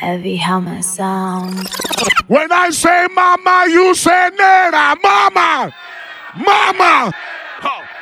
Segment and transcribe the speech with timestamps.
[0.00, 1.68] Heavy Hammer Sound.
[2.26, 4.96] When I say mama, you say nena.
[5.02, 5.74] Mama!
[6.38, 7.12] Mama!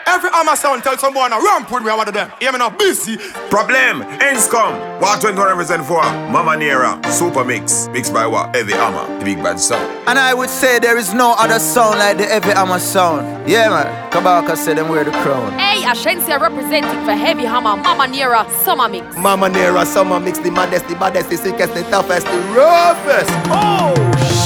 [0.08, 2.32] Every hammer sound tell someone to ramp with me of them.
[2.40, 3.18] Hear me now, busy.
[3.50, 4.72] Problem, ends come.
[5.02, 6.00] What 21 represent for?
[6.32, 7.88] Mama Nera, Super Mix.
[7.88, 8.56] Mixed by what?
[8.56, 9.86] Heavy Hammer, the big bad sound.
[10.08, 13.46] And I would say there is no other sound like the Heavy Hammer sound.
[13.46, 14.10] Yeah, man.
[14.10, 15.52] Kabaka said them wear the crown.
[15.58, 19.14] Hey, Ashensia representing for Heavy Hammer, Mama Nera, Summer Mix.
[19.14, 23.30] Mama Nera, Summer Mix, the maddest, the baddest, the sickest, the toughest, the roughest.
[23.50, 23.92] Oh,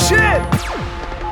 [0.09, 0.43] shit!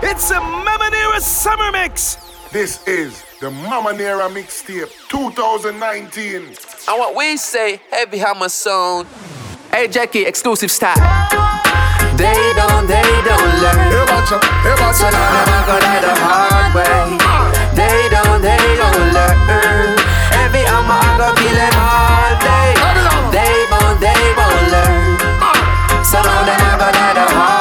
[0.08, 2.16] It's a Mama Nera Summer Mix.
[2.52, 6.44] This is the Mama Nera mixtape 2019.
[6.44, 6.54] And
[6.88, 9.06] what we say, Heavy Hammer sound.
[9.72, 11.00] Hey Jackie, exclusive style.
[12.20, 13.80] They don't, they don't learn.
[13.88, 17.16] Hey, watch out, hey, watch So now never gonna the hard way.
[17.72, 19.96] They don't, they don't learn.
[20.36, 22.76] Heavy Hammer, I go kill them all day.
[23.32, 25.16] They won't, they won't learn.
[26.04, 27.59] So now never gonna the hard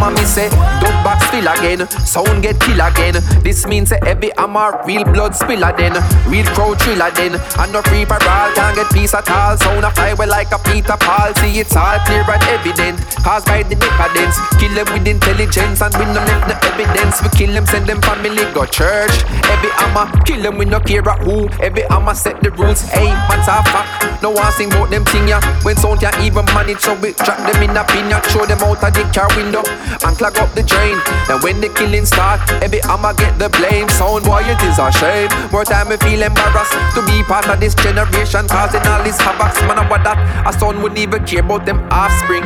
[0.00, 0.48] hammer me say,
[0.80, 3.14] dub box fill again, sound get kill again.
[3.42, 5.92] This means heavy hammer, real blood spiller then,
[6.28, 7.34] real crowd thriller then.
[7.58, 9.56] And no free parole can't get peace at all.
[9.56, 11.34] Sound a well like a Peter Paul.
[11.36, 14.36] See it's all clear and evident, caused by the decadence.
[14.58, 17.22] Kill them with intelligence and we no left no evidence.
[17.22, 19.12] We kill them, send them family go church.
[19.44, 21.48] Heavy hammer, kill them we no care at who.
[21.60, 22.82] Heavy hammer set the rules.
[22.88, 24.22] Hey, man's a fact.
[24.22, 25.40] No one sing about them thing ya.
[25.62, 28.20] When sound can't even manage, so we trap them in a pin ya.
[28.20, 29.64] Throw them out of the car window
[30.04, 30.96] and clog up the drain.
[31.28, 33.88] And when the killing start, every I'ma get the blame.
[33.88, 35.30] Sound boy, it is a shame.
[35.52, 39.60] More time I feel embarrassed to be part of this generation, causing all these havocs.
[39.66, 42.44] Man, I what that a son wouldn't even care about them offspring.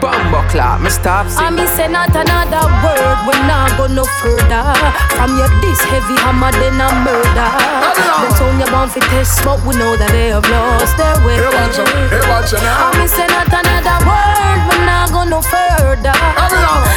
[0.00, 4.66] Bumbo clock, me stop I me say not another word, we not go no further.
[5.16, 7.50] From your this heavy hammer, then a murder.
[8.20, 11.40] Them sound you want fi test, but we know that they have lost their way.
[11.40, 12.90] Hey, watch out, hey, watch out now.
[12.90, 16.12] I me say not another word, we not go no further.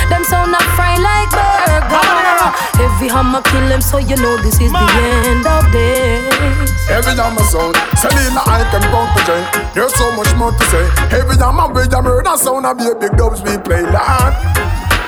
[0.09, 2.49] Them sound a fry like burger.
[2.77, 4.87] Heavy hammer kill them, so you know this is the
[5.25, 6.69] end of days.
[6.85, 9.47] Heavy hammer sound, Selena I can count the joint.
[9.73, 10.85] There's so much more to say.
[11.09, 14.33] Heavy hammer, we a murder sound, I be a big dubs we play loud.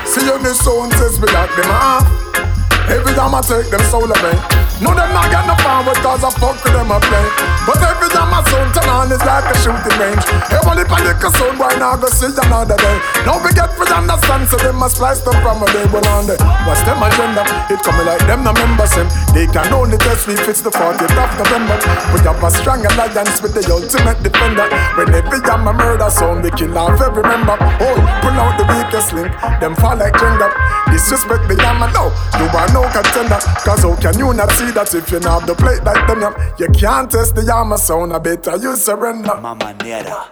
[0.04, 2.30] See on the sound says we lock them off.
[2.90, 4.34] Every time I take them soul away
[4.82, 7.26] No them not get no power cause I fuck with them a play
[7.62, 10.26] But every time I sound turn on it's like a shooting range
[10.90, 12.98] A sound why not go see another day?
[13.22, 16.34] Now we get free understand so them must slice them from a day on day.
[16.66, 17.46] What's them agenda?
[17.70, 21.14] It coming like them no members him They can only test if it's the 40th
[21.14, 21.78] of November.
[22.10, 24.66] We have a strong alliance with the ultimate defender.
[24.98, 27.54] When every time a murder sound they kill off every member.
[27.78, 29.30] Oh, pull out the weakest link
[29.60, 30.50] Them fall like Jenga
[30.92, 32.08] Disrespect the yammer now
[32.38, 35.46] You are no contender Cause how can you not see that if you not have
[35.46, 39.36] the plate like them yam You can't test the yammer sound I better you surrender
[39.40, 40.28] Mama Nera.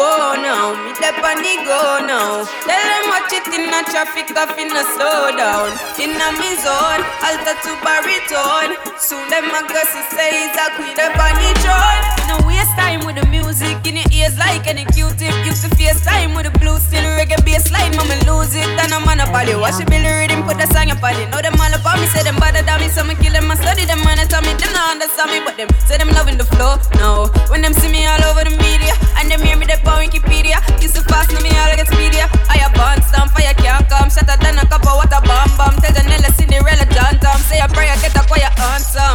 [0.00, 2.48] Oh no, me dep on the go now.
[2.64, 5.68] Tell them watch it in a traffic off in a slow down.
[6.00, 8.72] In a me zone, alto to baritone.
[8.96, 12.02] Soon them a go see say it's a queen up on the throne.
[12.30, 15.34] No waste time with the music in your ears like any Q-tip.
[15.44, 17.92] Used to face time with the blue still reggae bass line.
[17.94, 19.54] Mama lose it and I'm on a poly.
[19.60, 21.28] Watch it build the rhythm, put the song up on it.
[21.28, 23.50] Know them all about me, say them bother down me, so me kill them.
[23.50, 26.08] I study them and I tell me them not understand me, but them say them
[26.16, 26.80] loving the flow.
[26.96, 30.02] No, when them see me all over the media and them hear me they on
[30.04, 30.58] Wikipedia.
[30.82, 32.28] Used to fast, now me get speedier.
[32.48, 34.10] I a bond stamp, fire can't come.
[34.10, 35.76] Shatter than a cup of water, bomb bomb.
[35.82, 35.94] Tell
[36.34, 37.38] Cinderella, John Tom.
[37.46, 39.12] Say a prayer, get a quiet answer.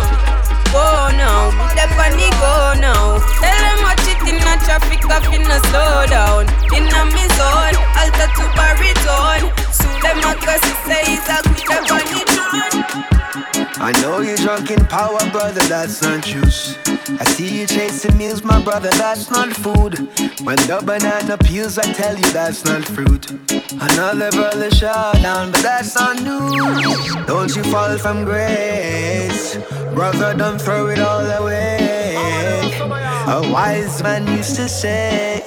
[0.71, 0.83] Go
[1.15, 3.19] now, me the funny go now.
[3.39, 6.43] Tell them watch it in a traffic, a slow down.
[6.75, 9.47] In a me zone, alto to baritone.
[9.71, 13.66] Soon them a see say it's a the funny tune.
[13.79, 16.75] I know you're drunk in power, brother, that's not juice.
[16.87, 19.99] I see you chasing meals, my brother, that's not food.
[20.41, 23.29] When the banana peels, I tell you that's not fruit.
[23.79, 27.15] Another brother shot down, but that's not news.
[27.27, 29.57] Don't you fall from grace,
[29.93, 32.15] brother, don't throw it all away.
[33.27, 35.43] A wise man used to say,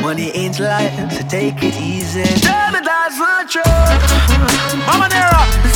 [0.00, 2.24] Money ain't life, so take it easy.
[2.40, 3.62] Tell me that's not true.
[4.86, 5.69] Mama Nera,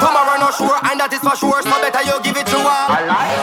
[0.00, 2.88] Tomorrow not sure and that is for sure, so better you give it to all.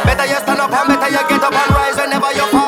[0.06, 2.61] Better you stand up and better you get up and rise whenever you fall.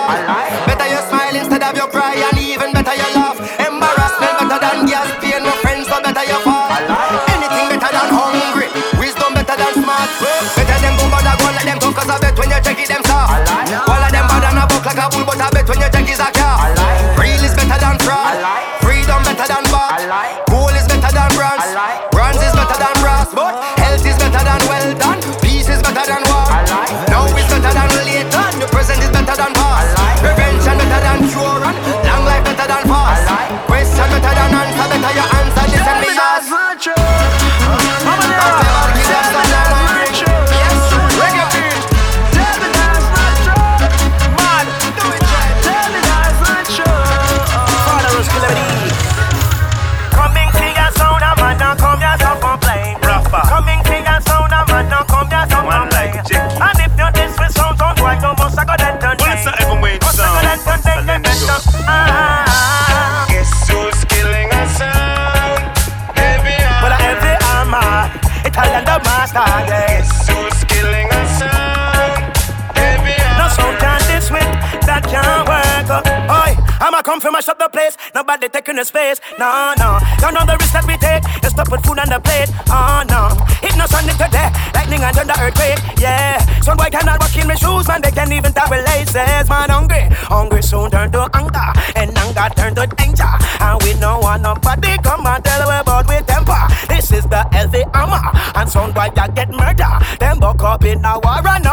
[78.92, 79.20] The.
[79.40, 80.00] No, no.
[80.20, 81.24] Don't know the risk that we take.
[81.42, 82.50] Just to put food on the plate.
[82.68, 83.32] Ah, oh no.
[83.64, 84.50] It no sunny today.
[84.76, 85.80] Lightning and thunder earthquake.
[85.98, 86.44] Yeah.
[86.62, 88.02] Some boy cannot walk in my shoes, man.
[88.02, 89.48] They can't even tie with laces.
[89.48, 90.08] Man, hungry.
[90.28, 91.70] Hungry soon turn to anger.
[91.96, 93.34] And anger turn to danger.
[93.64, 96.64] And we don't want nobody come and tell us about we temper.
[96.88, 98.22] This is the healthy armor.
[98.56, 99.94] And some boy ya get murder.
[100.20, 101.64] Them buck up in a war and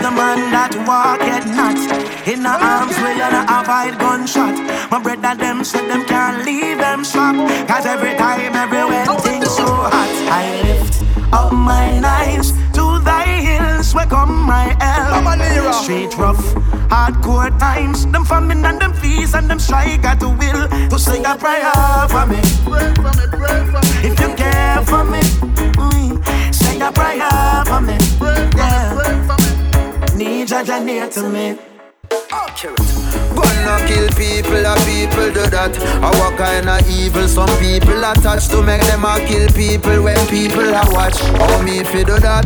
[0.00, 1.76] the man that walk at not
[2.26, 4.56] in the arms where you not avoid gunshot.
[4.90, 7.36] My brother them said them can't leave them shop.
[7.68, 10.12] Cause every time, everywhere things so hot.
[10.32, 15.20] I lift up my eyes to thy hills where come my help.
[15.84, 16.42] Straight rough,
[16.88, 18.06] hardcore times.
[18.06, 21.72] Them famine and them fees and them strike at the will to say a prayer
[22.08, 22.40] for me.
[24.02, 25.20] If you care for me,
[25.76, 27.96] mm, say a prayer for me.
[28.56, 29.39] Yeah.
[30.20, 31.56] Need Jaja near to me.
[33.32, 35.72] Gonna kill people, a people do that.
[36.04, 40.20] Or what kind of evil some people attach to make them a kill people when
[40.28, 41.16] people are watch.
[41.40, 42.44] How me fi do that?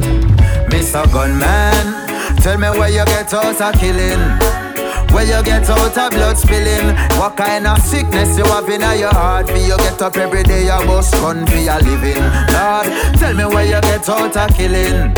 [0.70, 1.02] Mr.
[1.10, 4.22] Gunman, tell me where you get out of killing.
[5.10, 9.14] Where you get out of blood spilling What kind of sickness you have in your
[9.14, 12.18] heart For you get up every day you bust gun for your living
[12.50, 12.86] Lord,
[13.18, 15.14] tell me where you get out of killing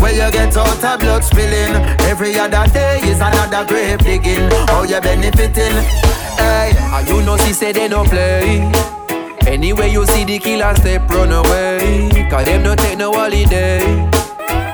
[0.00, 1.74] where you get out of blood spilling
[2.08, 4.50] Every other day is another grave digging.
[4.68, 5.76] How you benefiting?
[6.36, 8.60] Hey, And you know she said they no play.
[9.46, 12.08] Anyway you see the killer step run away.
[12.30, 13.80] Cause them no take no holiday.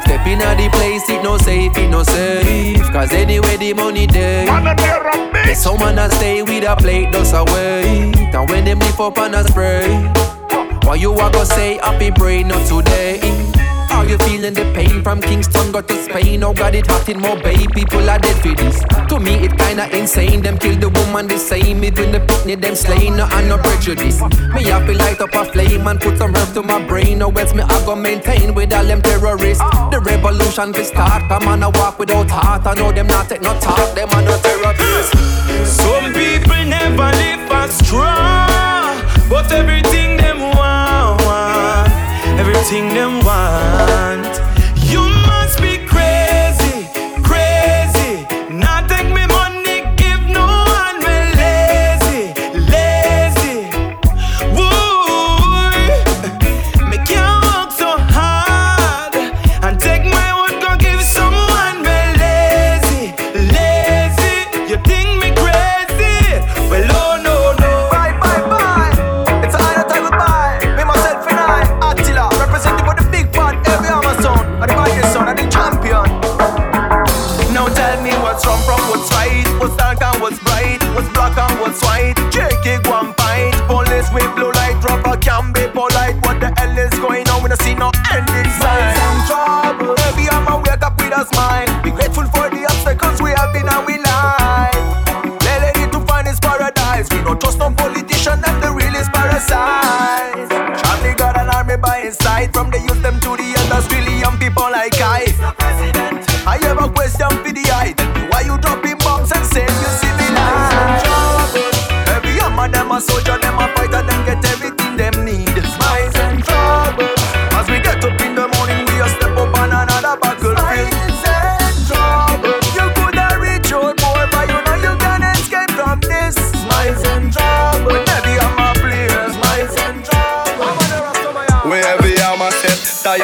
[0.03, 2.91] Step in the place it no safe, it no safe.
[2.93, 4.47] Cause anyway the money there
[5.33, 9.35] There's someone that stay with a plate does away And when them lift up and
[9.35, 9.89] a spray.
[10.85, 13.21] Why you a go say happy brain not today
[13.95, 16.43] are you feeling the pain from Kingston got to Spain?
[16.43, 18.83] Oh God, it hot in Mobay, people are dead for this.
[19.09, 20.43] To me, it kinda insane.
[20.43, 23.17] Them kill the woman the same, even the picnic them slain.
[23.17, 24.21] No, and no prejudice.
[24.55, 27.19] Me have to light up a flame and put some herb to my brain.
[27.19, 29.63] No else me I go maintain with all them terrorists.
[29.91, 31.23] The revolution will start.
[31.29, 32.67] Come on, I walk without heart.
[32.67, 33.95] I know them not take no talk.
[33.95, 35.13] Them are no terrorists.
[35.71, 39.01] Some people never live as strong,
[39.31, 40.41] but everything them
[42.65, 44.24] everything them want.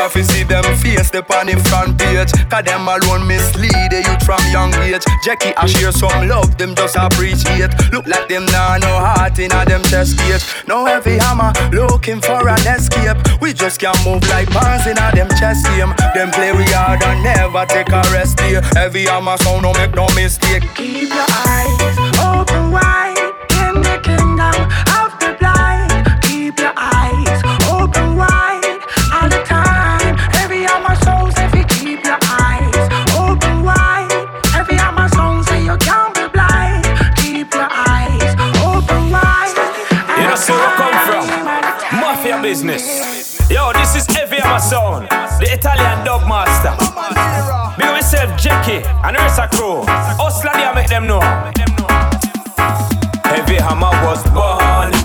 [0.01, 2.33] Step, tired fi see them face the on the front page.
[2.49, 5.05] Cause them alone mislead the youth from young age.
[5.25, 7.71] Jackie I share some love, them just appreciate.
[7.93, 10.45] Look like them nah no heart in a them chest cage.
[10.67, 13.17] No heavy hammer, looking for an escape.
[13.41, 15.93] We just can't move like pawns in a them chest game.
[16.15, 18.63] Them play we hard and never take a rest here.
[18.75, 20.65] Heavy hammer sound, no make no mistake.
[20.75, 22.20] Keep your eyes
[42.51, 43.49] business.
[43.49, 46.75] Yo, this is Heavy Hammer Sound, the Italian dub master.
[47.79, 49.85] Me myself, Jackie, and Ursa Crew.
[50.19, 51.21] Hustler, they make them know.
[53.23, 55.00] Heavy hammer was born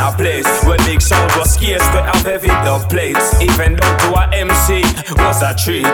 [0.00, 3.40] a place where big sound was scarce to have heavy dub plates.
[3.40, 4.82] Even though to a MC
[5.20, 5.86] was a treat.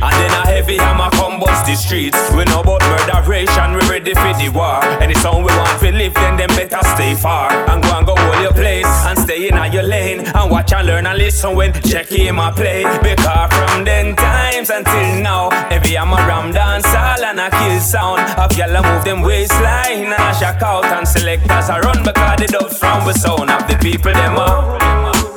[0.00, 2.18] And then a heavy hammer come bust the streets.
[2.32, 4.80] We know about murderation, we ready for the war.
[5.02, 7.52] Any sound we want to live, then them better stay far.
[7.68, 10.20] And go and go hold your place and stay in your lane.
[10.20, 12.84] And watch and learn and listen when Jackie my play.
[13.02, 18.20] Because from then times until now, heavy hammer ram dance all and a kill sound.
[18.38, 22.46] Of y'all move them waistline and a shock out and selectors a run because the
[22.46, 24.80] dubs from the sound of the people them up.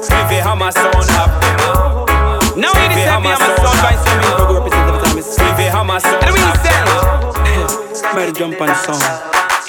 [0.09, 2.13] Heavy hammer sound of them up.
[2.55, 6.23] Now it is heavy hammer sound by Sammy Bro representative time is Heavy hammer sound
[6.23, 9.01] And we sell Better jump on the song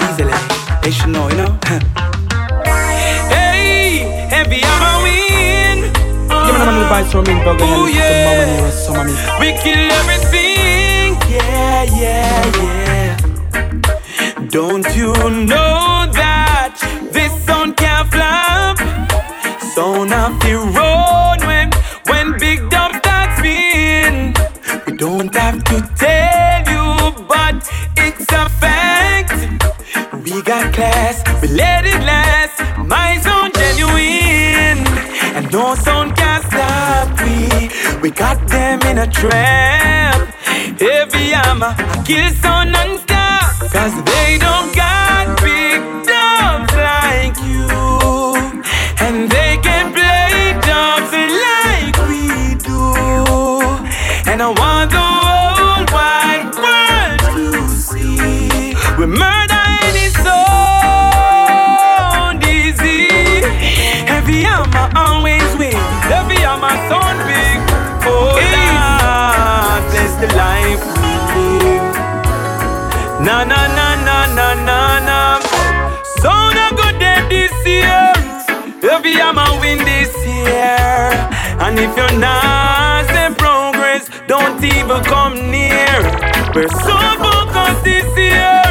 [0.04, 0.34] Easily
[0.82, 1.58] They should know, you know
[3.32, 5.80] Hey Heavy hammer win
[6.28, 9.56] Give me the money some in burger and the near us some of me We
[9.62, 13.16] kill everything Yeah, yeah, yeah
[14.48, 15.14] Don't you
[15.48, 16.76] know that
[17.10, 17.93] This song can't flop
[19.74, 21.68] Sound of the road when
[22.06, 24.32] when big dump starts spin.
[24.86, 27.56] We don't have to tell you, but
[27.96, 29.34] it's a fact.
[30.22, 32.60] We got class, we let it last.
[32.78, 34.86] My sound genuine,
[35.34, 37.68] and no sound can stop we.
[38.00, 40.28] We got them in a trap.
[40.78, 43.72] Heavy hammer, I kill sound non-stop.
[43.72, 45.13] Cause they don't got
[81.74, 85.90] And if you're not in progress, don't even come near.
[86.54, 88.62] We're so focused this year.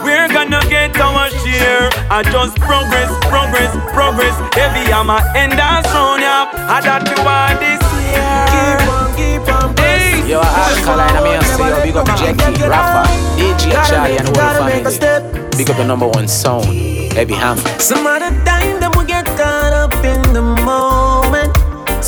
[0.00, 1.92] We're gonna get our share.
[2.08, 4.32] I just progress, progress, progress.
[4.56, 6.48] Heavy hammer and that's strong, yeah.
[6.64, 8.32] I that you want this year.
[8.56, 10.24] Keep on, keep on, hey.
[10.24, 13.04] Yo, Alkaline, I'm here, so yo, big up Jackie, Rafa,
[13.36, 15.58] DJ Charly, and the whole family.
[15.58, 16.64] Big up the number one sound,
[17.12, 17.60] Heavy Hammer.
[17.78, 18.79] Some of the time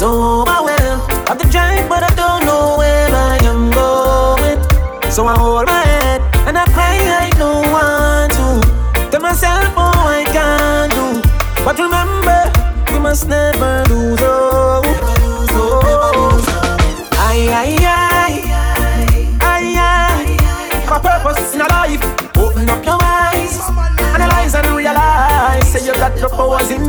[0.03, 4.59] So overwhelmed of the drive, but I don't know where I am going.
[5.13, 9.11] So I hold my head and I cry like no one to.
[9.13, 11.65] Tell myself, oh, I can't do.
[11.65, 12.51] But remember,
[12.93, 14.52] we must never lose hope.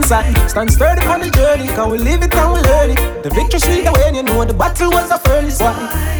[0.03, 0.50] Inside.
[0.50, 1.67] Stand sturdy on the journey.
[1.67, 3.24] Cause we live it and we learn it.
[3.24, 5.62] The victory sweet when you know the battle was the furnace.
[5.62, 5.72] Why?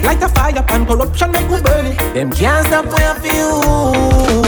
[0.06, 1.98] Light a fire pan corruption make we burn it.
[2.14, 4.48] Them can't stop where for you.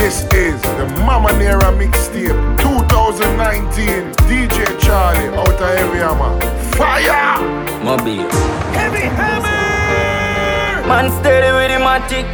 [0.00, 4.14] This is the Mama Nera mixtape 2019.
[4.24, 6.40] DJ Charly out of Heavy Hammer.
[6.80, 7.36] Fire!
[7.84, 8.24] Mobile.
[8.72, 10.88] Heavy hammer!
[10.88, 12.24] Man steady with the matic.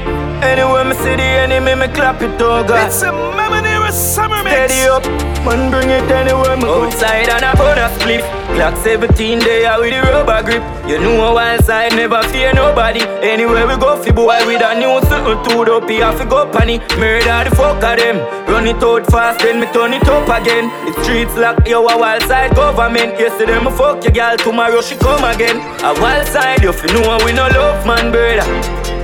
[0.40, 2.86] Anywhere me see the enemy, me clap it oh God.
[2.86, 4.72] It's a Mama Nera summer mix.
[4.72, 5.04] Steady up,
[5.44, 6.84] man bring it anywhere me go.
[6.84, 8.24] Outside and I put a split.
[8.56, 10.62] Clock 17 day out with the rubber grip.
[10.88, 13.00] You know a wild side never fear nobody.
[13.20, 15.88] Anywhere we go, fi boy with a new something to up.
[15.88, 16.78] He have to go panny.
[16.98, 18.16] Murder the fuck of them.
[18.48, 20.68] Run it out fast, then me turn it up again.
[20.86, 23.18] The streets lock, yo a Wileside government.
[23.18, 25.56] Yesterday me fuck your girl, tomorrow she come again.
[25.84, 28.46] A wild side, you fi know we no love man, brother.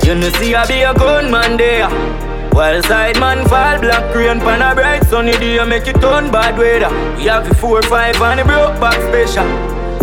[0.07, 2.28] You know see I be a gunman there.
[2.53, 6.59] Wild side man fall black rain pan a bright sunny day make it turn bad
[6.59, 6.91] weather.
[7.17, 9.47] We have the four five and the broke back special,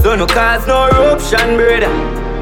[0.02, 1.92] so no cause no eruption brother.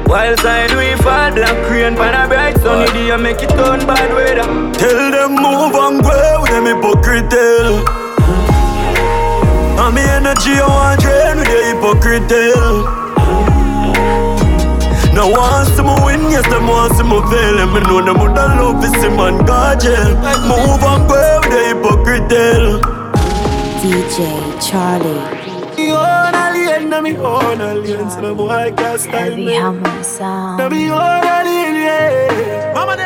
[0.06, 4.14] Wild side we fall black rain pan a bright sunny day make it turn bad
[4.14, 4.46] weather.
[4.78, 7.82] Tell them move and with them hypocrite tell.
[9.82, 13.03] And me energy I want drain with the hypocrite tell.
[15.14, 18.80] Now want some win, yes, them want some fail And me know them would love
[18.82, 20.14] to see man God jail
[20.50, 22.80] Move and go with the hypocrite tell.
[23.80, 24.18] DJ
[24.60, 25.18] Charly.
[25.76, 30.02] Me own alien, na me own alien So the boy can't style Heavy me hammer
[30.02, 30.58] sound.
[30.58, 33.03] Na me own alien, yeah Mama Nera, mad.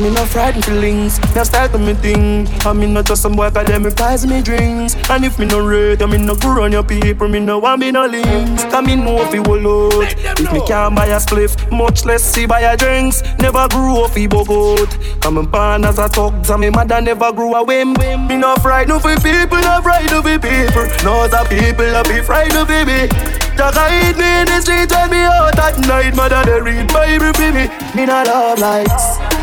[0.00, 2.48] Me no frightened feelings, me start to me thing.
[2.64, 4.96] I mean not just some boy cause them prize me drinks.
[5.10, 7.80] And if me no rate, I mean no go on your people, me no want
[7.80, 8.64] me no links.
[8.64, 10.08] Cause me know if you will out.
[10.40, 13.22] If me can't buy a spliff, much less see buy a drinks.
[13.40, 14.88] Never grew up fi bogot.
[15.20, 17.92] Come and born as a thug, so me mother never grew a whim.
[18.26, 20.88] Me no frightened for people, no frightened for people.
[21.04, 23.06] No the people, I be frightened for me.
[23.54, 27.34] Just hide me in the street when me out at night, mother they read Bible
[27.34, 27.68] for me.
[27.94, 29.39] Me not love likes.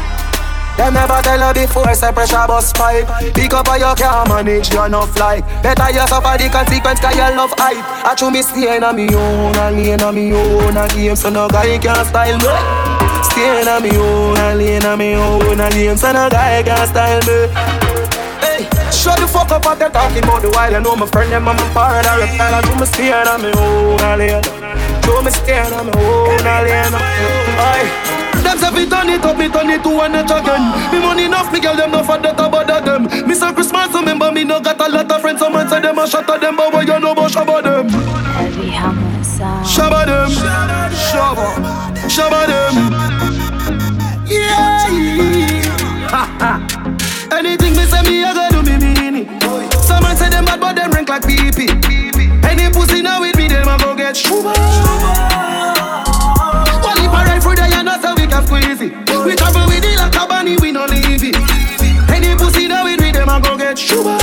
[0.78, 3.10] Them never tell her before, say pressure bus pipe.
[3.34, 7.16] Pick up how you can manage, you enough like Better you suffer the consequence, cause
[7.18, 7.82] you love hype.
[8.06, 11.16] I true me stay in a me own, and lane a me own A game
[11.16, 12.54] so no guy can style me.
[13.26, 16.62] Stay in a me own, and lane a me own A game so no guy
[16.62, 17.50] can style me.
[18.38, 21.32] Hey, shut the fuck up what they talking about the while I know my friend
[21.32, 24.20] them and my partner I reptile I do me stay in a me own, and
[24.22, 24.46] lane
[25.02, 28.07] Do me stay in a me own, and lane Aye
[28.58, 30.92] them say fi turn it up, me turn it to one notch again.
[30.92, 33.04] Me money enough, me girl them no for that about them.
[33.28, 35.40] Me say Christmas, remember me no got a lot of friends.
[35.40, 37.90] Someone say them a shot at them, but what you know about shabba them?
[37.90, 39.66] Heavy hammer sound.
[39.66, 40.30] Shabba them,
[40.92, 41.48] shabba,
[42.10, 42.74] shabba them.
[44.26, 44.88] Yeah.
[47.38, 49.74] Anything me say me, I gotta do me mean it.
[49.84, 51.70] Someone say them bad, but them rank like pee pee.
[52.48, 55.37] Any pussy now with me, them a go get shuba can
[59.28, 61.36] We travel with it like a bunny, we no leave it.
[62.08, 64.16] Any pussy that we with them, I go get sugar.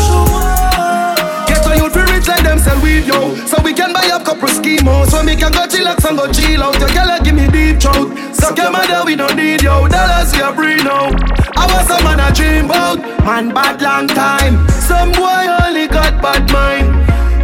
[1.45, 3.37] Get a youth rich like them sell weed, yo.
[3.45, 5.13] So we can buy up couple schemos.
[5.13, 6.81] So we can go chillax and go chill out.
[6.81, 8.17] Your girl give me deep throat.
[8.33, 9.85] Suck your mother, we don't need yo.
[9.93, 11.13] Dollars we are free now.
[11.53, 12.97] I was a man I dream about.
[13.29, 14.65] Man bad long time.
[14.81, 16.89] Some boy only got bad mind.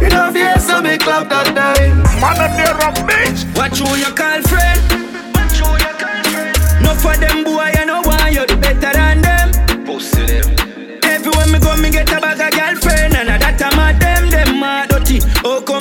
[0.01, 2.01] In a face, so me clap that time.
[2.17, 3.45] Man, near a bitch.
[3.53, 4.80] What you your call friend?
[7.01, 9.49] For them boy, I know why you're the better than them.
[9.85, 10.45] Pussy them.
[11.01, 14.59] Everywhere me go, me get a bag of girlfriend, and that time of them, them
[14.59, 15.17] mad dirty.
[15.43, 15.80] Oh, comes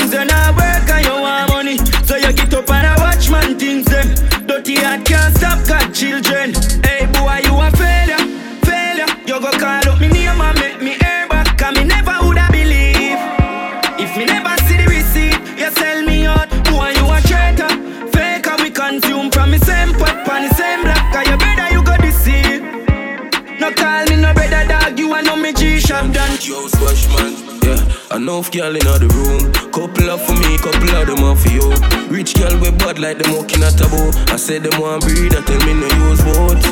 [28.30, 29.50] Enough girl in the room.
[29.74, 31.66] Couple up for me, couple of them off for you.
[32.14, 34.06] Rich girl with bad like them walking at a bow.
[34.30, 36.62] I said them want breed, I tell me no use vote.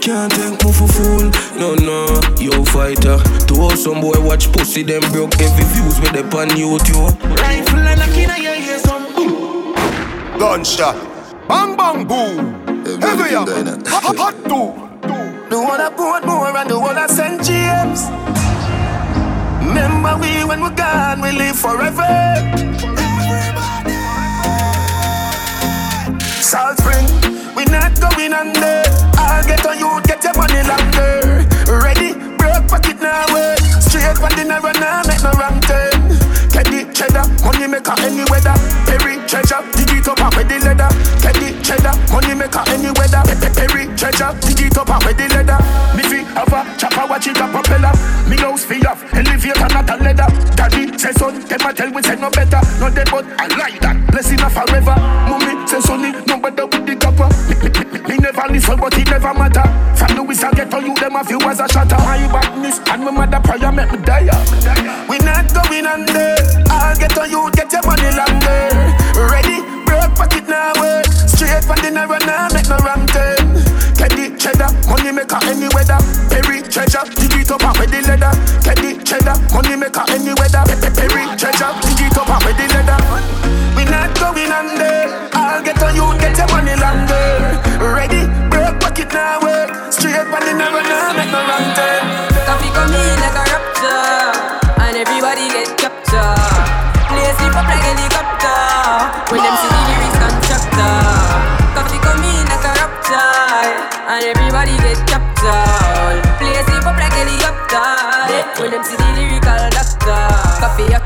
[0.00, 1.28] Can't take me for fool,
[1.60, 2.08] no no,
[2.40, 3.20] yo fighter.
[3.20, 7.12] To all some boy watch pussy, them broke every views with the pan YouTube.
[7.36, 9.76] Rifle and a kid, I hear some boom.
[10.40, 10.96] Gunshot,
[11.46, 12.40] bang bang boom.
[13.04, 13.52] Heavy up,
[13.84, 14.72] hot hot two.
[15.52, 17.44] The one I put more and the one I St.
[17.44, 18.23] James.
[19.66, 22.12] Remember we when we're gone, we live forever.
[26.20, 27.06] Salt Spring,
[27.56, 28.82] we not going under.
[29.16, 31.46] I'll get on you, get your money longer.
[31.82, 33.58] Ready, broke pocket now, work.
[33.80, 35.93] Straight one dinner run now, make no wrong turn.
[37.04, 38.56] Cheddar, money maker any weather.
[38.88, 40.88] Perry treasure, dig it up and the leather.
[41.20, 43.20] Teddy cheddar, money maker any weather.
[43.52, 45.60] Perry treasure, dig it up and the leather.
[45.92, 47.92] Me fi have a chopper, watch it a propeller.
[48.24, 50.28] Me house fi off, elevator not a leather.
[50.56, 52.60] Daddy say son, them a tell we say no better.
[52.80, 54.00] No dead but I like that.
[54.08, 54.96] Blessing a forever.
[55.28, 57.83] Mommy say sonny, no better with the copper.
[58.08, 59.64] Me, never listen, but it never matter.
[59.96, 61.96] From Louis I get on you, them a few as a shatter.
[62.04, 64.28] My badness and my mother prayer make me die.
[65.08, 66.36] We not going under.
[66.68, 68.68] I'll get on you, get your money longer.
[69.16, 71.08] Ready, broke pocket now work.
[71.08, 73.56] Straight from the narrow now, make no wrong turn.
[73.96, 75.96] Teddy cheddar, money maker any weather.
[76.28, 78.36] Perry treasure, dig it up and with the leather.
[78.60, 80.60] Teddy cheddar, money maker any weather.
[80.92, 83.00] Perry treasure, dig it up and with the leather.
[83.72, 85.08] We not going under.
[85.32, 87.13] I'll get on you, get your money longer.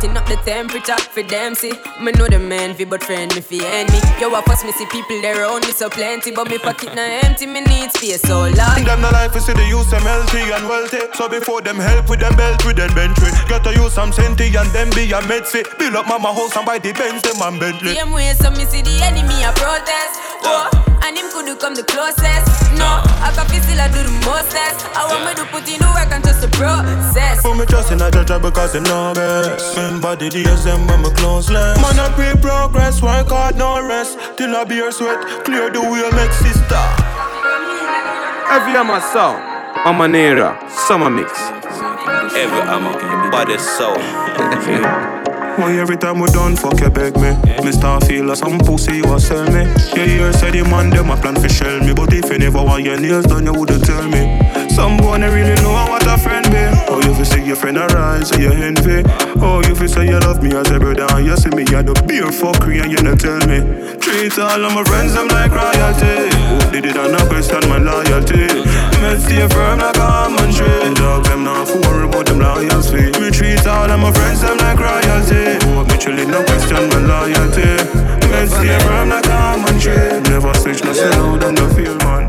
[0.00, 0.48] Sleep up like helicopter.
[0.48, 0.88] When them see the lyrical doctor.
[0.88, 1.72] Hotting up the temperature for them see.
[2.00, 4.00] Me know the man fi but friend me fi enemy.
[4.20, 7.20] Yo, I fuss me see people there around me so plenty, but me pocket now
[7.22, 7.46] empty.
[7.46, 8.84] Me need space so long.
[8.84, 11.00] Them no life is see the use them healthy and wealthy.
[11.14, 14.54] So before them help with them belt with them bentley, get to use some senti
[14.54, 15.64] and them be a medsi.
[15.78, 17.94] Build up mama house and buy the Benz them and Bentley.
[17.94, 20.20] Same way so me see the enemy a protest.
[20.42, 20.70] Oh,
[21.04, 22.46] and him could come the closest.
[22.78, 24.86] No, I can feel still I do the mostest.
[24.94, 27.42] I want me to put in the work and just the process.
[27.42, 29.76] Put me trust in a judge because them know best.
[29.88, 31.80] Remember the days them when me close less.
[31.80, 34.18] Man I pre progress, work hard no rest.
[34.36, 36.84] Till I beer sweat, clear the way make sister.
[38.52, 39.40] Every Hammer sound,
[39.88, 41.32] Amanera, summer mix.
[42.36, 43.96] Every Hammer, body soul.
[45.58, 48.98] Why every time we done, fuck you beg me Me start feel like some pussy
[48.98, 51.92] you a sell me Yeah, you say the man them a plan for shell me
[51.92, 54.38] But if you never want your nails done, you wouldn't tell me
[54.70, 56.47] Some boy they really know what a friend be
[56.90, 59.04] Oh, you fi see your friend arise, so you envy.
[59.44, 61.84] Oh, you fi say you love me as a brother And you see me at
[61.84, 63.60] the beer fuckery and you not tell me.
[64.00, 66.32] Treat all of my friends them like royalty.
[66.32, 68.48] Who did it and not question my loyalty?
[69.04, 70.94] Me stay firm like a almond tree.
[70.96, 74.80] Dog them not for about them loyalty Me treat all of my friends them like
[74.80, 75.60] royalty.
[75.68, 77.68] Hope me chillin' no question my loyalty.
[78.32, 80.24] Me stay firm like a almond tree.
[80.32, 82.24] Never switch no slow down no feel man.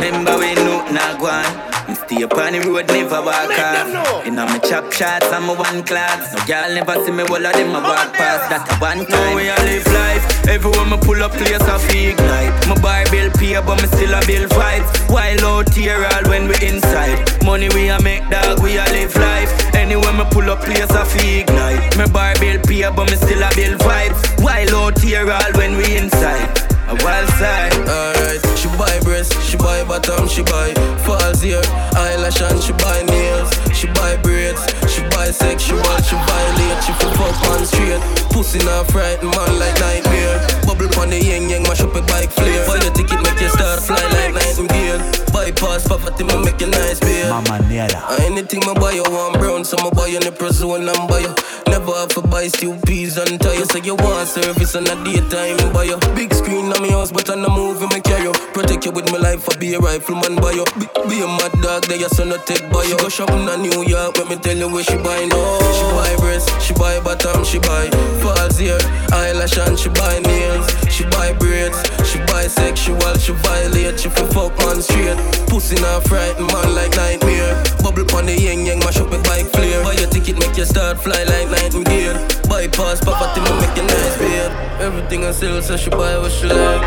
[0.00, 1.44] Remember when no not go on.
[1.44, 1.69] Me
[2.10, 4.26] stay upon the road, never walk off.
[4.26, 6.34] You know me chop shots and my one class.
[6.34, 8.50] No girl never see me all of them I walk past.
[8.50, 9.30] That a one time.
[9.30, 10.24] Now we a live life.
[10.48, 12.54] Everywhere me pull up, place I feel ignite.
[12.66, 14.82] My bar bill pay, but me still a bill fight.
[15.06, 17.22] While out here, all when we inside.
[17.44, 19.50] Money we a make, dog, we a live life.
[19.74, 21.96] Anywhere me pull up, place I feel ignite.
[21.96, 24.12] My bar bill pay, but me still a bill fight.
[24.42, 26.50] While out here, all when we inside.
[26.90, 27.70] A wild side.
[27.86, 30.72] Alright, she buy breast, she buy bottom, she buy
[31.04, 31.62] falls here,
[31.94, 37.36] eyelash and she buy nails, she buy braids, she buy sexual, she violate, she fuck
[37.50, 38.00] on straight.
[38.30, 40.38] Pussy not frightened man like nightmare.
[40.70, 42.62] Bubble pon the yang yang, mash up a bike flare.
[42.62, 45.02] Buy your ticket, make you start fly like nightingale.
[45.34, 47.26] Bypass poverty, me make you nice beer.
[47.26, 47.98] Mama Nera.
[48.06, 51.08] Uh, anything my buy you want brown, so my buy you in the zone and
[51.10, 51.34] buy you.
[51.66, 53.66] Never have to buy steel peas and tires.
[53.74, 55.98] So you want service on a daytime, buy you.
[56.14, 58.32] Big screen on me house, but on the movie me carry you.
[58.54, 60.64] Protect you with my life, I be a rifleman buy you.
[60.78, 62.94] Be, be a mad dog, there you son not take buy you.
[62.94, 65.42] She go shopping in New York, let me tell you where she buy no.
[65.74, 67.90] She buy breast, she buy bottom, she buy
[68.22, 68.78] falls here,
[69.10, 70.20] eyelash and she buy
[70.60, 70.92] nails.
[70.92, 75.16] She buy braids, she buy sexual, she violate, she for fuck man straight.
[75.48, 77.62] Pussy not frightened man like nightmare.
[77.82, 79.82] Bubble pon the yang yang, mash up a bike flare.
[79.82, 82.14] Buy your ticket, make you start fly like nightingale.
[82.48, 84.52] Bypass poverty, me make you nice beard.
[84.80, 86.82] Everything I sell, so she buy what she like.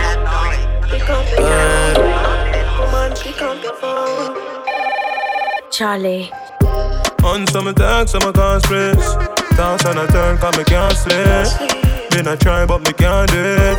[5.71, 6.31] Charlie.
[7.23, 9.15] On some talk, some I can't stress.
[9.55, 11.92] Dance and I turn, cause me can't sleep.
[12.15, 13.77] A try, but me can't do it.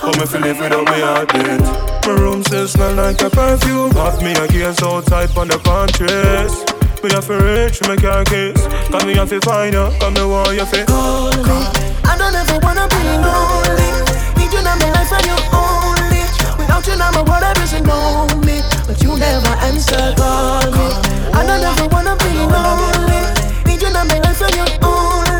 [0.00, 1.60] But me feel live without me heartbeat.
[2.06, 3.90] My room still smell like a perfume.
[3.92, 6.72] Have me a case outside on the contrast.
[7.02, 8.64] Me have to reach, me can't kiss.
[8.88, 10.88] Cause me have to find you, cause me want you fit.
[10.88, 13.90] I don't ever wanna be lonely.
[14.38, 16.22] Need you in my life and you only.
[16.56, 18.62] Without you, now my world doesn't know me.
[18.86, 20.86] But you never answer, call me.
[21.34, 23.20] I don't ever wanna be lonely.
[23.68, 25.31] Need you in my life and you only.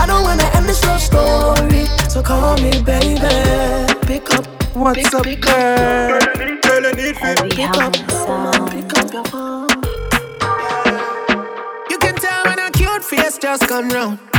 [0.00, 1.84] I don't wanna end this love story.
[2.08, 3.20] So call me, baby.
[4.06, 4.46] Pick up.
[4.74, 5.52] What's pick, up, pick girl?
[5.52, 6.34] Up.
[6.62, 7.38] Girl, I need fit.
[7.50, 7.92] Pick up.
[8.70, 9.68] Pick up your phone.
[11.90, 14.29] You can tell when a cute face just come round.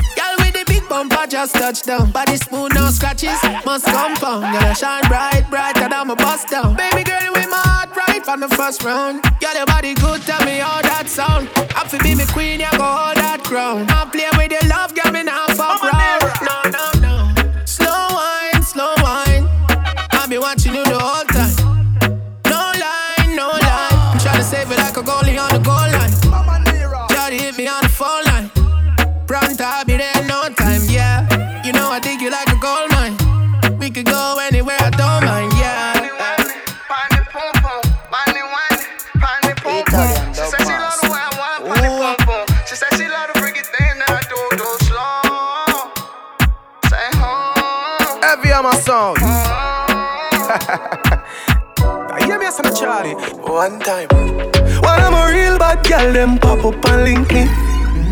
[0.92, 2.12] Bumper just touch down.
[2.12, 4.44] Body smooth, no scratches, must compound.
[4.54, 6.76] Girl, shine bright, brighter than my bust down.
[6.76, 9.24] Baby girl, with my heart right from the first round.
[9.40, 11.50] Girl, your body good, tell me how that sound.
[11.80, 13.86] I feel be me queen, you go hold that crown.
[13.90, 16.22] I'm playing with your love, girl, me not fuck round.
[16.48, 17.01] No, no, no.
[48.52, 49.18] Heavy Hammer sound.
[52.12, 53.14] I hear me as a Charlie.
[53.14, 54.10] One time.
[54.10, 57.46] When I'm a real bad girl, them pop up and link me.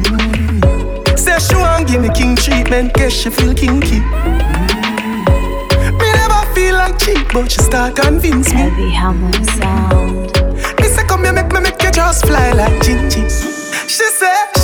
[0.05, 1.19] Mm.
[1.19, 3.99] Say she want give me king treatment, guess she feel kinky.
[3.99, 5.27] Mm.
[5.99, 8.61] Me never feel like cheap, but she start convince me.
[8.61, 10.31] Heavy Hammer sound.
[10.79, 13.27] Me say come here, make me make you just fly like Gingy.
[13.89, 14.58] She say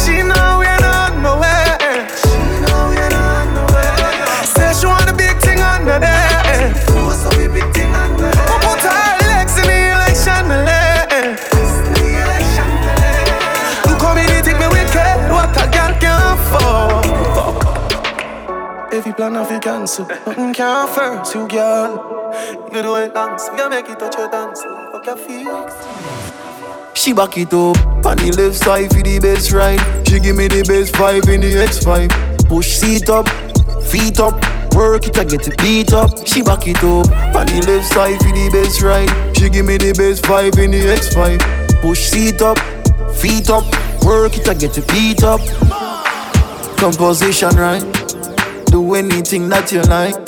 [19.16, 20.06] plan off you cancel.
[20.08, 22.34] Nothing can first, you girl.
[22.72, 24.62] You do it dance, you make it touch your dance.
[24.92, 25.48] Fuck your feet.
[26.94, 29.80] She back it up on the left side for the best ride.
[30.08, 32.48] She give me the best vibe in the X5.
[32.50, 33.28] Push seat up,
[33.84, 34.34] feet up,
[34.74, 36.28] work it, I get it beat up.
[36.28, 39.38] She back it up on the left side for the best ride.
[39.38, 41.82] She give me the best vibe in the X5.
[41.82, 42.60] Push seat up,
[43.16, 43.64] feet up,
[44.04, 45.42] work it, I get it beat up.
[46.78, 47.84] Composition right,
[48.76, 50.20] do anything that you like.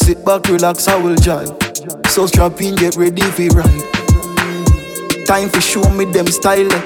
[0.00, 1.52] Sit back, relax, I will jive.
[2.08, 5.26] So strap in, get ready for ride.
[5.26, 6.72] Time for show me them style.
[6.72, 6.82] eh.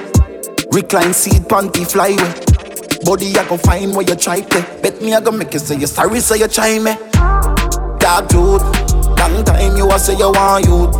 [0.73, 3.05] Recline seat, panty flyway.
[3.05, 4.61] Body I go find where you try to.
[4.83, 6.91] Bet me I go make you say you sorry, say you try me.
[8.03, 8.61] Dark truth,
[9.15, 10.91] long time you a say you want you.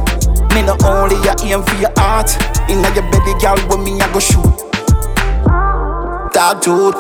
[0.55, 2.31] Me not only you aim for your heart.
[2.69, 4.55] Inna your belly, girl, with me I go shoot.
[6.31, 6.95] Dark truth,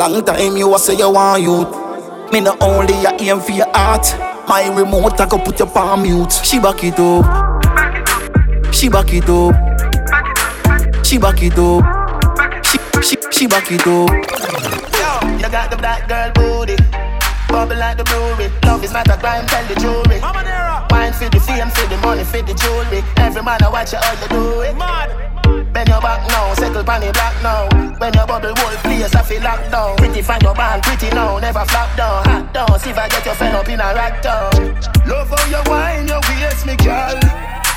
[0.00, 1.89] long time you a say you want you.
[2.32, 4.06] Me not only you aim for your heart.
[4.48, 6.32] My remote I go put your palm mute.
[6.32, 7.24] She back it up.
[8.72, 9.54] She back it up.
[11.04, 12.64] She back it up.
[12.64, 14.10] She she she back it up.
[14.10, 16.76] Yo, you got the black girl booty.
[17.48, 18.48] Bubble like the brewery.
[18.64, 20.20] Love is not a crime, tell the jury.
[20.20, 23.02] Wine for the fame, for the money, for the jewelry.
[23.16, 25.29] Every man I watch you all you do it.
[25.72, 27.68] Bend your back now, circle pan the black now.
[27.98, 29.96] When your bubble whole place, I feel locked down.
[29.96, 32.78] Pretty find your band, pretty now, never flop down, hot down.
[32.80, 34.50] See if I get your friend up in a rack down.
[35.06, 37.18] Love how you wine, your waist, me girl.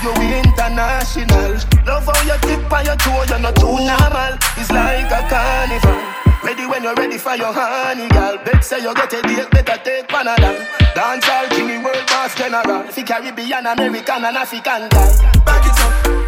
[0.03, 1.55] You international.
[1.87, 4.35] Love how you tip on your toe, you're not too normal.
[4.59, 6.23] It's like a carnival.
[6.43, 8.37] Ready when you're ready for your honey, girl.
[8.43, 10.59] Bet say you get a date, better take Panadol.
[10.93, 12.83] Dance all king, world boss general.
[12.91, 15.15] Fi Caribbean, American, and African girl.
[15.45, 16.22] Back it up,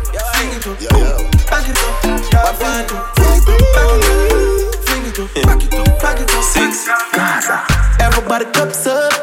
[0.57, 0.79] it up,
[1.49, 2.91] back it up, girl, find it.
[4.85, 6.43] Sing it up, back it up, back it up.
[6.43, 7.65] Six, Gaza.
[7.99, 9.13] Everybody cups up.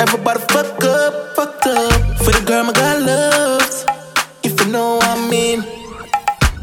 [0.00, 2.18] Everybody fuck up, fucked up.
[2.18, 3.84] For the girl my God loves.
[4.42, 5.62] If you know what I mean.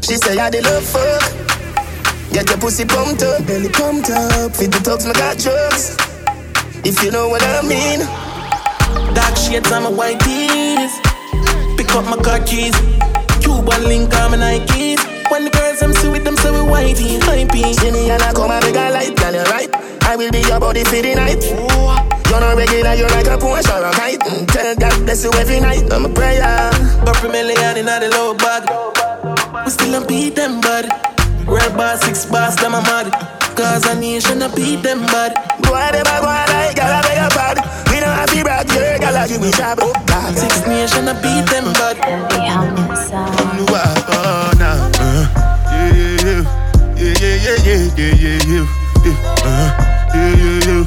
[0.02, 1.22] She say I did love fuck.
[2.32, 4.56] Get your pussy pumped up, belly pumped up.
[4.56, 5.96] Fit the talks, my got drugs.
[6.84, 8.00] If you know what I mean.
[9.14, 10.98] Dark shades on my white tees.
[11.76, 12.74] Pick up my car keys.
[13.52, 15.00] Cuban link on my Nikes.
[15.30, 17.76] When the girls I'm see with them, so we whitey, hypey.
[17.92, 19.68] Me and I come and make a light, girl, you right.
[20.08, 21.42] I will be your body for the night.
[22.28, 24.20] You're not regular, you're like a Porsche or a kite.
[24.20, 25.92] Mm, Tell God bless you every night.
[25.92, 26.40] I'm a prayer.
[27.04, 28.64] But for million in the low bag.
[29.64, 30.88] We still don't beat them, bud.
[31.46, 33.12] Red bar, six bars, them a mad.
[33.56, 35.32] Cause a nation a beat them, bud.
[35.64, 37.56] Go ahead, go ahead, like, I beg a bad.
[38.22, 39.80] We don't have to brag, yeah, gala, give me sharp.
[40.36, 41.98] Six nation a beat them, bud.
[43.68, 44.78] Oh, nah.
[45.00, 45.26] Uh,
[45.72, 45.90] yeah,
[46.22, 46.46] yeah,
[46.94, 48.66] yeah, yeah, yeah, yeah, yeah, yeah, yeah.
[49.42, 49.74] Uh,
[50.14, 50.86] yeah, yeah,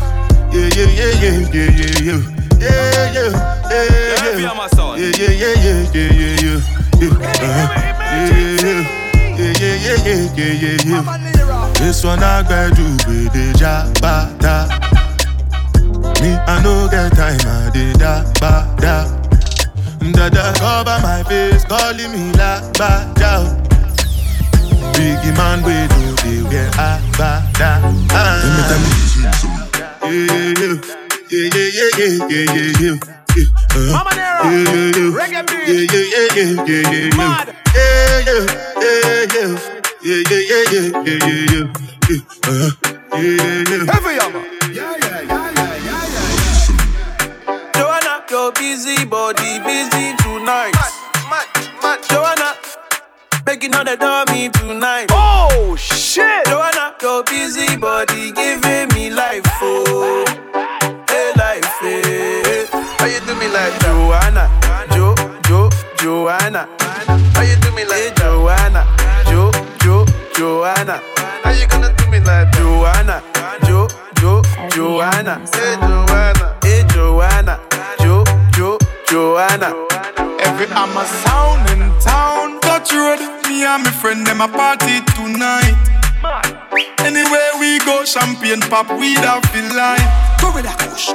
[0.53, 2.19] yeah, yeah, yeah, yeah, yeah, yeah, yeah, yeah.
[2.55, 6.59] Yeah, yeah, yeah, yeah, yeah, yeah, yeah, yeah, yeah, yeah, yeah.
[6.95, 7.11] Yeah,
[8.15, 8.83] yeah, yeah,
[9.35, 11.03] yeah, yeah, yeah, yeah, yeah, yeah.
[11.73, 14.84] This one I gotta do with the jabata.
[16.21, 19.05] Me, I no get time, I did da ba da.
[20.11, 23.43] Dada cover my face, calling me la ba da.
[24.95, 27.69] Biggie man, we do the wear a ba da.
[30.05, 30.75] Yeah, yeah,
[31.29, 32.95] yeah, yeah, yeah, yeah,
[33.35, 33.91] yeah.
[33.91, 35.09] Mama Nero, yeah, yeah, yeah.
[35.17, 37.47] reggae beat, yeah, yeah, yeah, yeah, yeah, yeah, Mad.
[37.75, 38.43] yeah, yeah,
[38.79, 39.51] yeah, yeah, yeah,
[40.05, 41.65] yeah, yeah, yeah, yeah, yeah, yeah,
[42.07, 42.71] yeah, uh,
[43.17, 43.83] yeah, yeah.
[43.91, 44.39] Heavy yama.
[44.39, 44.64] Yeah, yeah,
[48.45, 50.71] your busy body busy tonight.
[52.09, 52.53] Joanna,
[53.47, 55.07] making all the dummy tonight.
[55.09, 56.45] Oh shit!
[56.45, 60.25] Joanna, your busy body giving me life, oh,
[61.09, 62.67] hey life, hey.
[62.99, 64.45] How you do me like Joanna,
[64.93, 65.15] Jo,
[65.47, 66.67] Jo, Joanna?
[67.33, 68.85] How you do me like eh, Joanna,
[69.25, 70.05] Jo, Jo,
[70.35, 71.01] Joanna?
[71.43, 73.23] How you gonna do me like Joanna,
[73.65, 73.87] Jo,
[74.19, 75.41] Jo, Joanna?
[75.51, 77.74] Hey Joanna, hey Joanna, Jo, Jo,
[79.07, 79.73] Joanna.
[80.39, 82.59] Every I'm a sound in town.
[82.61, 85.75] Touch road, me and my friend them a party tonight.
[86.99, 90.07] Anywhere we go, champagne pop, weed off the line.
[90.41, 91.13] Go with that push.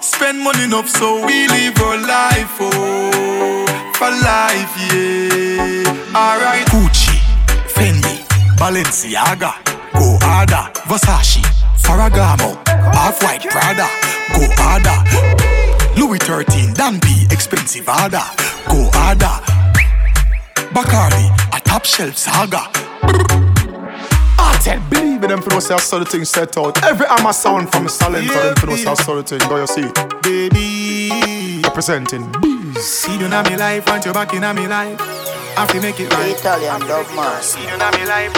[0.00, 3.66] Spend money enough so we live our life, oh,
[3.98, 6.14] for life, yeah.
[6.14, 6.66] Alright.
[6.70, 7.18] Gucci,
[7.66, 8.22] Fendi,
[8.56, 9.54] Balenciaga,
[9.92, 11.42] go harder, Versace,
[11.82, 12.56] Ferragamo,
[12.94, 13.88] Off-White Prada,
[14.34, 15.71] go harder.
[15.96, 18.22] Louis 13, Dan B, expensive harder,
[18.68, 19.36] go harder.
[20.72, 22.64] Bacardi, a top shelf saga.
[24.38, 26.78] Hot said, believe in them for those how sort of thing set out.
[26.78, 29.48] Heavy Hammer Sound from silent yeah, to them for those how sort of thing.
[29.48, 29.88] Go you see,
[30.22, 31.60] baby.
[31.62, 32.82] Representing bees.
[32.82, 34.98] See you in me life, want you back in my life.
[35.56, 36.34] I feel make it right.
[36.34, 37.42] Italian dog man.
[37.42, 38.32] See you in me life.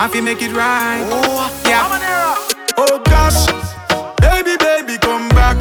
[0.00, 1.02] I feel make it right.
[1.10, 2.34] Oh, yeah.
[2.76, 3.46] Oh gosh,
[4.20, 5.58] baby, baby, come back.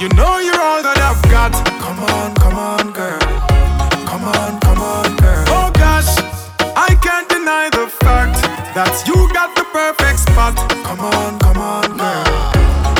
[0.00, 0.45] You know you're
[10.36, 12.24] Come on, come on, girl.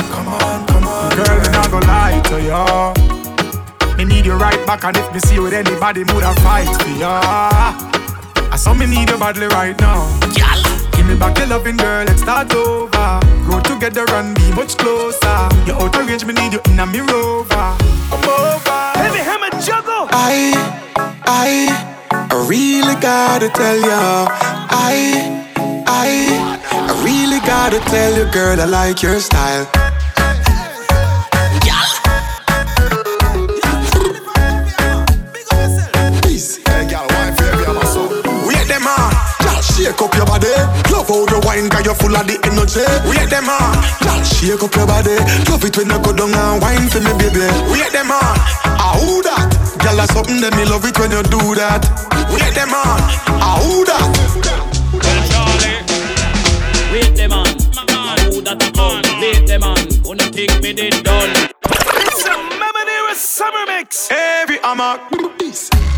[0.09, 1.37] Come on, come on, girl.
[1.45, 3.97] And I go lie to you.
[3.97, 6.67] Me need you right back, and if me see you with anybody, would I fight
[6.81, 7.21] for ya?
[8.51, 10.09] I saw me need you badly right now.
[10.93, 13.19] Give me back your loving girl, let's start over.
[13.45, 15.37] Grow together and be much closer.
[15.67, 17.77] You're out of range, me need you in a me rover.
[18.09, 18.81] Come over.
[18.97, 20.09] Heavy hammer juggle.
[20.09, 20.53] I,
[21.21, 24.25] I, I really gotta tell ya.
[24.69, 25.45] I,
[25.85, 29.65] I, I really gotta tell you, girl, I like your style.
[38.45, 38.67] We at
[39.41, 40.53] just shake up your body,
[40.91, 42.85] love how you wine, cause you're full of the energy.
[43.09, 45.17] Wait them on, girl, shake up your body,
[45.49, 47.45] love it when you go down and wine for me, baby.
[47.71, 49.49] Wait them on, ah who that?
[49.81, 51.81] Girl, that's something that me love it when you do that.
[52.31, 52.99] Wait them on,
[53.41, 54.36] ah who that?
[58.47, 59.03] Who that come?
[59.19, 59.75] Wait them on,
[60.07, 61.35] wanna think me did done.
[61.67, 64.07] It's a Mamanera Summer Mix.
[64.07, 65.03] Heavy Hammer.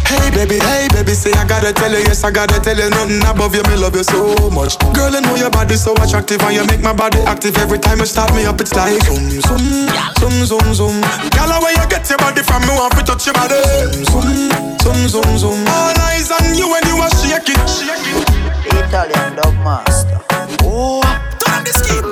[0.10, 3.22] Hey baby, hey baby, say I gotta tell you, yes I gotta tell you nothing
[3.22, 4.80] above you, me love you so much.
[4.98, 8.00] Girl, I know your body so attractive and you make my body active every time
[8.00, 8.60] you start me up.
[8.60, 9.86] It's like zoom, zoom,
[10.18, 10.98] zoom, zoom, zoom.
[11.30, 13.62] Girl, where you get your body from, me want to touch your body.
[14.10, 14.50] Zoom,
[14.82, 15.60] zoom, zoom, zoom.
[15.70, 18.26] All eyes on you when you are shaking, shaking.
[18.74, 20.18] Italian dub master.
[20.66, 21.06] Oh,
[21.38, 22.10] turn on the scheme,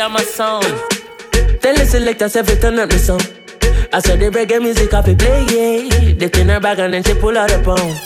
[0.00, 1.60] it's a heavy hammer sound.
[1.60, 3.20] Tell the selectors every turn up the song.
[3.92, 6.14] I saw the reggae music off it play, yeah.
[6.14, 7.98] They in her bag and then she pull out a pound.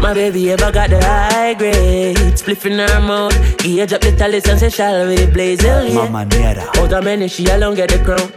[0.00, 4.48] My baby ever got the high grade Spliff in her mouth Gauge up the talents
[4.48, 6.68] and say shall we blaze hell yeah Mama Nera.
[6.76, 8.32] Out of many she alone get the crown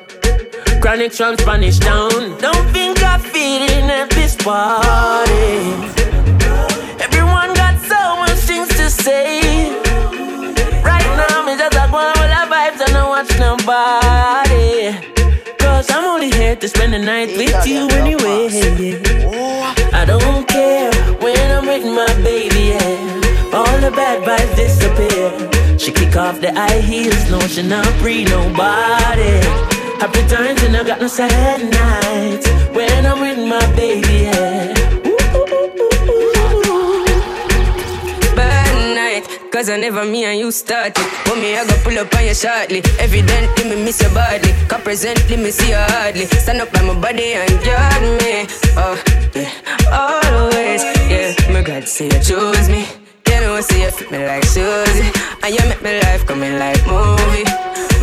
[0.80, 5.74] Chronic from Spanish town Don't think I'm feeding at this party
[7.02, 9.85] Everyone got so much things to say
[13.68, 15.02] I
[15.58, 18.50] Cause I'm only here to spend the night with you anyway
[19.94, 23.54] I don't care when I'm with my baby, yeah.
[23.54, 25.78] All the bad vibes disappear.
[25.80, 29.40] She kick off the high heels, no, she not free nobody.
[30.00, 34.75] Happy times and I got no sad nights when I'm with my baby, yeah.
[39.56, 41.00] Cause I never me and you started.
[41.40, 42.84] Me, I go pull up on you shortly.
[43.00, 44.52] Evidently, me miss you badly.
[44.68, 46.26] Cause presently, me see you hardly.
[46.26, 48.48] Stand up by my body and guard me.
[48.76, 49.00] Oh,
[49.34, 49.52] yeah,
[49.96, 51.32] always, yeah.
[51.54, 52.84] My God, say you choose me.
[53.24, 55.08] Can you know, say you fit me like Susie.
[55.44, 57.48] And you make me life coming like movie.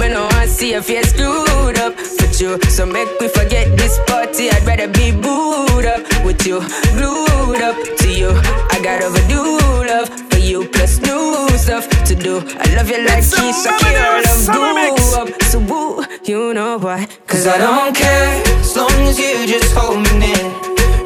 [0.00, 2.58] Me no want see your face screwed up with you.
[2.70, 4.48] So make me forget this party.
[4.48, 6.60] I'd rather be booed up with you,
[6.96, 8.30] glued up to you.
[8.72, 9.58] I got overdue
[9.92, 12.34] love you, plus new stuff to do.
[12.64, 15.42] I love you like Keisha, Kira, love grew up.
[15.50, 17.08] So woo, you know why?
[17.26, 20.44] Cause I don't care as long as you just hold me near.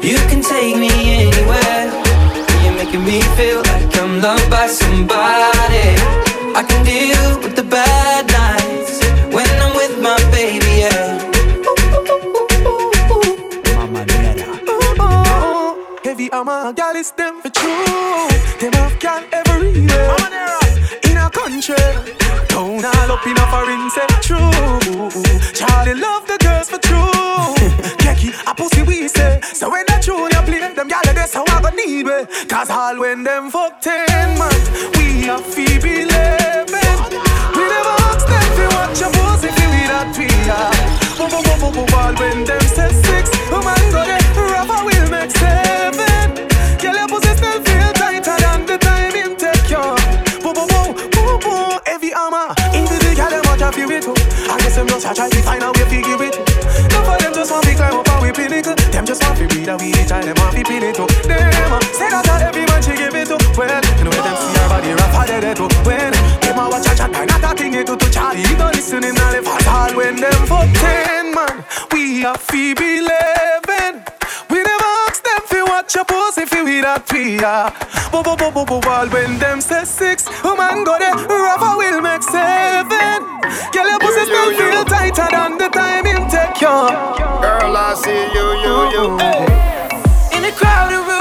[0.09, 0.91] You can take me
[1.23, 1.85] anywhere.
[2.63, 5.87] You're making me feel like I'm loved by somebody.
[6.59, 8.95] I can deal with the bad nights
[9.35, 11.07] when I'm with my baby, yeah.
[13.77, 14.49] Mama Nera.
[16.03, 18.26] Heavy Hammer, girl, it's them for true.
[18.59, 20.17] Them have can everywhere.
[21.03, 21.75] In a country,
[22.49, 24.49] down all up in a foreign say true.
[25.53, 27.05] Charly love the girls for true.
[28.01, 29.39] Keki, a pussy we say.
[29.43, 32.25] So when that tune you play, them gyal that's how I go need we.
[32.47, 34.49] Cause all when them fuck ten man,
[34.97, 36.97] we are Phoebe eleven.
[37.53, 40.73] We never ask them to watch your pussy feel we that we are.
[41.15, 41.99] Boom boom boom boom boom.
[41.99, 43.06] All when them say
[54.77, 56.37] them just a try to find a way to give it.
[56.93, 58.77] No for them just want to climb up and we pinnacle.
[58.93, 61.09] Them just want to breathe a weed child, them want to pin it up.
[61.25, 63.41] Them uh, say that a every man she give it up.
[63.57, 63.87] When
[65.41, 66.11] ready to win.
[66.41, 68.41] Them a watch a chat, not a thing you do to Charlie.
[68.41, 71.65] You don't listen in all the fast all when them for ten man.
[71.91, 73.01] We are Phoebe
[76.53, 77.71] your pose if you with that we are.
[78.11, 80.27] Bo bo bo bo bo ball when them say six.
[80.43, 83.23] Woman go there, Rafa will make seven.
[83.71, 86.89] Girl your pussy still feel tighter than the time him take you.
[87.41, 89.05] Girl I see you, you, you.
[90.37, 91.16] In a crowded room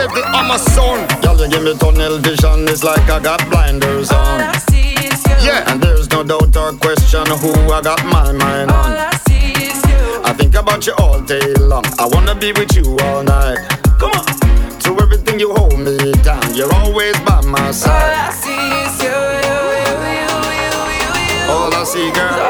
[0.00, 1.06] every I'm a son.
[1.22, 4.40] Y'all you give me tunnel vision, it's like I got blinders on.
[5.42, 8.92] Yeah, and there's no doubt or question who I got my mind on.
[8.96, 9.10] I
[10.24, 11.84] I think about you all day long.
[11.98, 13.58] I wanna be with you all night.
[13.98, 14.26] Come on.
[14.84, 15.96] To everything you hold me
[16.60, 17.90] you're always by my side.
[17.90, 18.52] All I see
[18.84, 20.28] is you, you, you, you,
[20.60, 21.50] you, you, you.
[21.50, 22.49] All I see, girl.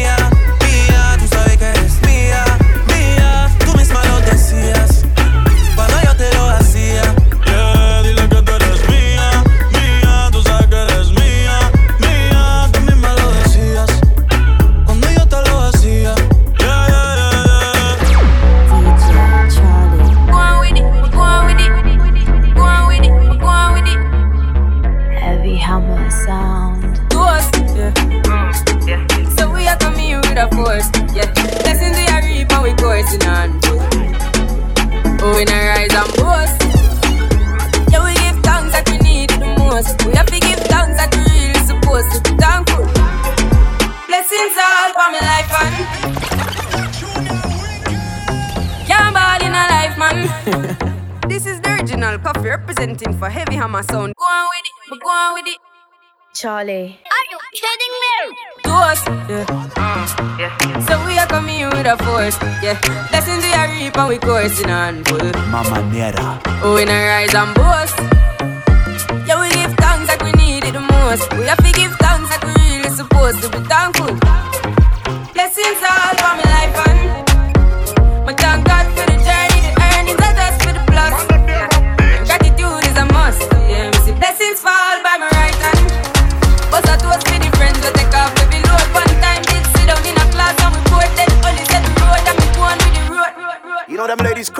[56.41, 56.97] Charly.
[57.05, 58.35] Are you kidding me?
[58.63, 60.39] To us, yeah.
[60.39, 60.85] yeah.
[60.87, 62.81] So we are coming here with a force, yeah.
[63.11, 65.31] Blessings we are reap and we coursing on full.
[65.51, 66.41] Mama Nera.
[66.63, 68.20] Oh, we not rise and boast.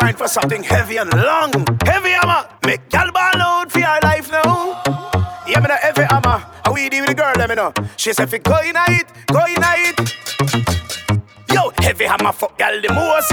[0.02, 1.52] Crying for something heavy and long.
[1.86, 4.82] Heavy hammer, make gal ball out for your life now.
[5.47, 6.38] Yeah, me know heavy hammer.
[6.66, 7.72] How we deal with the girl, let me know.
[7.97, 9.97] She said, "Fi go in a it, go in a it."
[11.54, 13.32] Yo, heavy hammer fuck gal the most.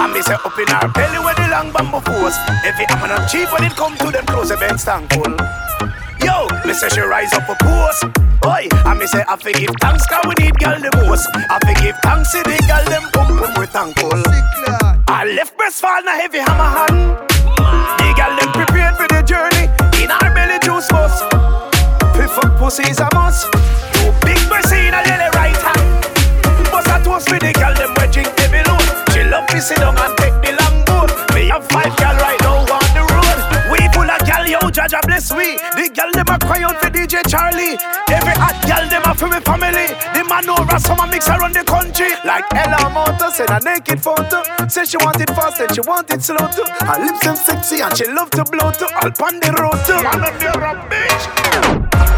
[0.00, 2.36] And me say up in her belly where the long bamboo force.
[2.66, 5.32] Heavy hammer not cheap when it come to them close events thankful.
[6.26, 8.02] Yo, me say she rise up a post.
[8.42, 11.28] Boy, and me say I forgive thanks cause we need gal the most.
[11.54, 14.85] I forgive thanks to the gal them pum pum we thankful.
[15.34, 17.18] Left breast fall na heavy hammer hand.
[17.98, 19.66] The gal them prepared for the journey.
[19.98, 21.18] In our belly juice bust.
[22.14, 23.50] Piff up pussy is a must.
[23.50, 25.82] Two big breasts in a little right hand.
[26.70, 28.86] Bust a toast for the gal them we drink heavy load.
[29.10, 30.14] She love me sit down and
[36.56, 37.76] cry out for DJ Charly.
[38.08, 39.92] Every hot gal them a for me family.
[40.14, 42.12] The man over summer mix around the country.
[42.24, 44.42] Like Ella Motor said a naked photo.
[44.68, 46.66] Said she want it fast and she want it slow too.
[46.84, 48.88] Her lips them sexy and she love to blow too.
[48.96, 50.00] All on the road too.
[50.00, 51.24] Man up there a bitch.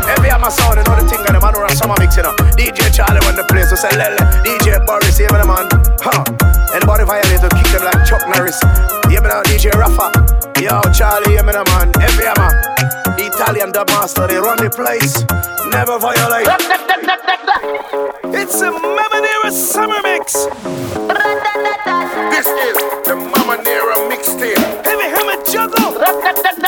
[0.08, 2.32] Every I'm a sound, know the thing, and the man who summer mix, you know.
[2.56, 4.16] DJ Charly run the place, so say Lele.
[4.40, 5.68] DJ Boris, yeah, man, man.
[6.00, 6.24] Huh.
[6.72, 8.56] Anybody violate, to kick them like Chuck Norris.
[9.12, 10.08] Yeah, man, DJ Rafa.
[10.56, 11.92] Yo, Charly, yeah, man, man.
[12.00, 12.48] Every I'm a
[12.80, 12.97] the
[13.40, 15.22] Italian dub master, they run the place.
[15.70, 16.48] Never violate.
[18.34, 20.32] It's a Mama Nera summer mix.
[22.34, 22.76] This is
[23.06, 24.58] the Mama Nera mixtape.
[24.84, 26.64] Heavy hammer juggle.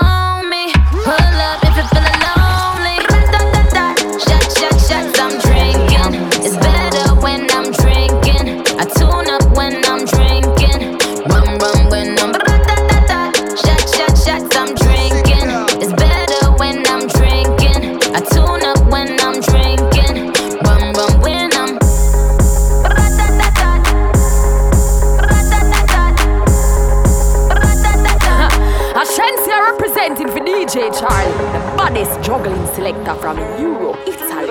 [32.31, 34.47] juggling selector from Europe, Italy.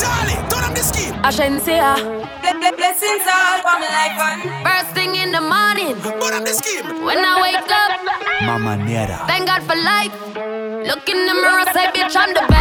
[0.00, 1.14] Charly, turn on the scheme.
[1.28, 1.96] Ashensia.
[2.42, 5.96] Ble- ble- Blessings all for my life and First thing in the morning.
[6.20, 6.84] Turn on the scheme.
[7.08, 7.90] When I wake up,
[8.44, 9.18] Mama Nera.
[9.32, 10.12] thank God for life.
[10.90, 12.59] Look in the mirror, say, bitch, I'm the best, best,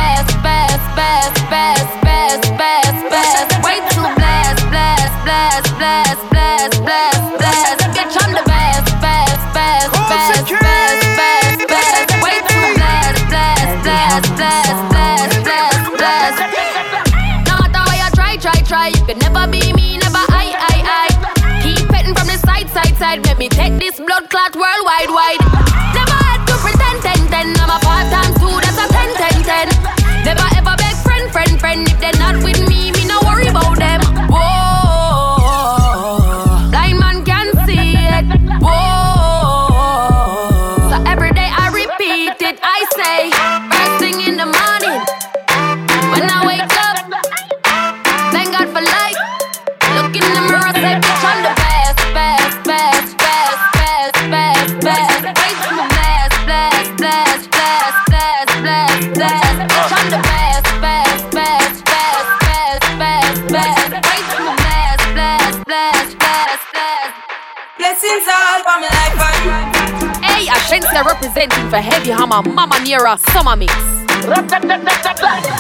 [71.70, 73.74] for Heavy Hammer, Mama Nera, Summer Mix.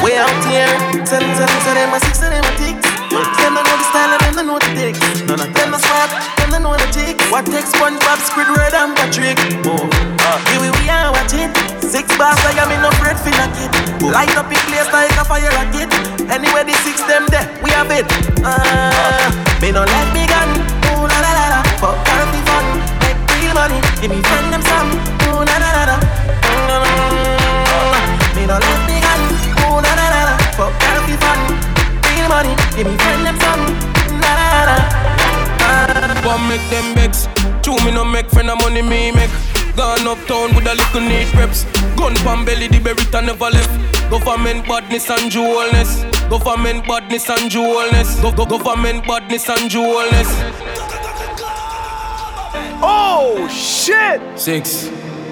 [0.01, 0.65] We out here,
[1.05, 2.41] tell them, tell them, them,
[3.37, 4.89] them know the style and them know the.
[5.29, 7.13] None of them them know the.
[7.29, 9.37] What takes SpongeBob, Squidward and Patrick?
[9.69, 9.85] Oh,
[10.25, 11.53] uh, here we, we are watching.
[11.85, 13.17] Six bars, I am in bread.
[14.01, 15.93] Light up in place like a fire rocket.
[16.29, 18.05] The six them there, we have it.
[18.43, 19.29] Uh,
[19.61, 20.49] me no me gun.
[20.89, 22.65] Ooh la la la la, fuck can't be fun.
[23.05, 25.18] Make real money, give me friend them some.
[25.39, 25.95] Ooh la la la la.
[27.15, 29.21] Mm, Me no like me gun.
[29.63, 31.39] Ooh la la la la, fuck can't be fun.
[32.03, 33.63] Real money, give me friend them some.
[34.19, 34.75] La la la.
[36.27, 37.27] One make them vex.
[37.61, 39.31] Two me no make friend of money me make.
[39.77, 41.63] Gone uptown with a little neat reps.
[41.95, 43.71] Gun pan belly, the Beretta never left.
[44.09, 46.03] Government badness and jewelness.
[46.29, 48.19] Government badness and jewelness.
[48.19, 50.27] Go, go, government badness and jewelness.
[52.81, 54.21] Oh shit!
[54.37, 54.89] Six.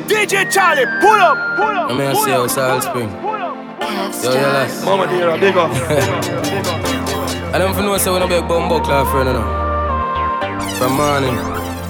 [0.07, 1.91] DJ Charly, pull up, pull up.
[1.91, 3.09] I'm here to see how Salt Spring.
[3.09, 4.83] Yo, yo, lads.
[4.85, 5.71] Mama dear, big up.
[7.53, 10.77] I don't know say when I big bumbo club friend, you know.
[10.77, 11.35] From morning.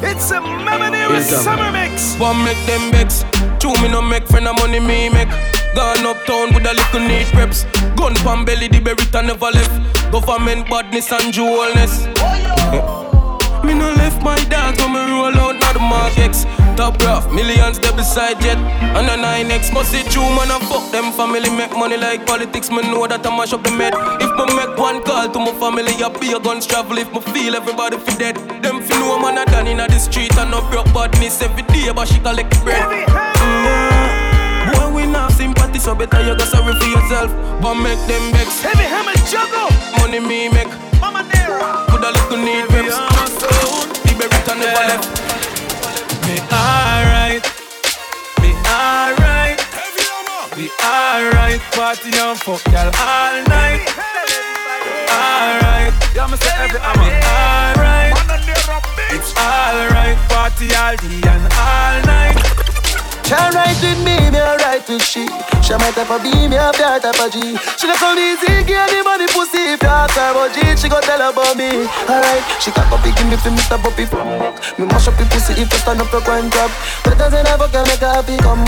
[0.02, 1.42] It's a Mama Nera Here's them.
[1.44, 2.16] summer mix.
[2.20, 3.24] One make them vex.
[3.60, 5.30] Two me no make friend of money me make.
[5.76, 7.66] Gone uptown with a little neat reps.
[7.96, 10.12] Gun pan belly, the Beretta never left.
[10.12, 12.06] Government badness and jewelness.
[12.18, 13.04] Oh, me
[14.22, 16.46] my dog when me roll out now the Mark X.
[16.78, 18.58] Top rough, millions there beside jet.
[18.98, 22.70] And a 9X must see true man and fuck them family make money like politics.
[22.70, 23.94] Me know that I mash up the med.
[24.22, 26.98] If me make one call to my family, I be a guns travel.
[26.98, 30.38] If me feel everybody fi dead, them fi know man a done inna the street
[30.38, 32.86] and no broke badness every day, but she collect bread.
[33.10, 37.32] Mm, Boy, we not sympathy so better you go sorry for yourself.
[37.62, 38.62] But make them vex.
[38.62, 39.70] Heavy hammer juggle.
[39.98, 40.70] Money me make.
[41.02, 41.86] Mama Nera.
[41.90, 44.07] Put a little need reps.
[44.48, 45.08] The berry never left.
[46.24, 47.44] Me alright.
[48.40, 49.60] Me alright.
[50.56, 51.60] We alright.
[51.76, 53.84] Party and fuck y'all all night.
[55.12, 55.94] Alright.
[56.16, 57.12] Yeah, me say Heavy Hammer.
[57.28, 58.16] alright.
[59.12, 60.18] It's alright.
[60.30, 62.67] Party all day and all night.
[63.28, 65.28] She right with me, me alright with she.
[65.60, 67.60] She my type of B, me a her type of G.
[67.76, 70.64] She not so easy, give the money pussy if you ask her about G.
[70.80, 71.84] She go tell about me.
[72.08, 73.76] Alright, she got up picking me for Mr.
[73.84, 74.08] Puppy.
[74.80, 76.72] Me mash up the pussy if you stand up for grind job.
[77.04, 78.64] Better than ever can make her happy come.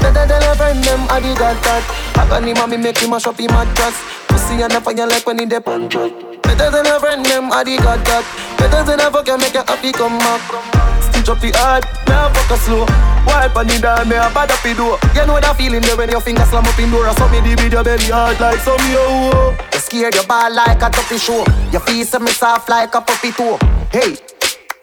[0.00, 1.84] Better than her friend them, I did got that.
[2.16, 4.00] I got him mommy make him mash up him mattress.
[4.32, 5.84] Pussy and the fire like when he dip on.
[5.84, 8.24] Better than her friend them, I did got that.
[8.56, 10.97] Better than ever can make her happy come back.
[11.28, 12.88] Up the hard, a fuck a slow.
[13.28, 14.96] Wipe on the down, me a bad up the door.
[15.12, 17.04] You know that feeling there when your finger slam up in door.
[17.04, 19.52] I saw me the video belly hard like some yo.
[19.52, 21.44] You scared your ball like a tuppy show.
[21.68, 23.60] Your feet me soft like a puppy toe.
[23.92, 24.16] Hey.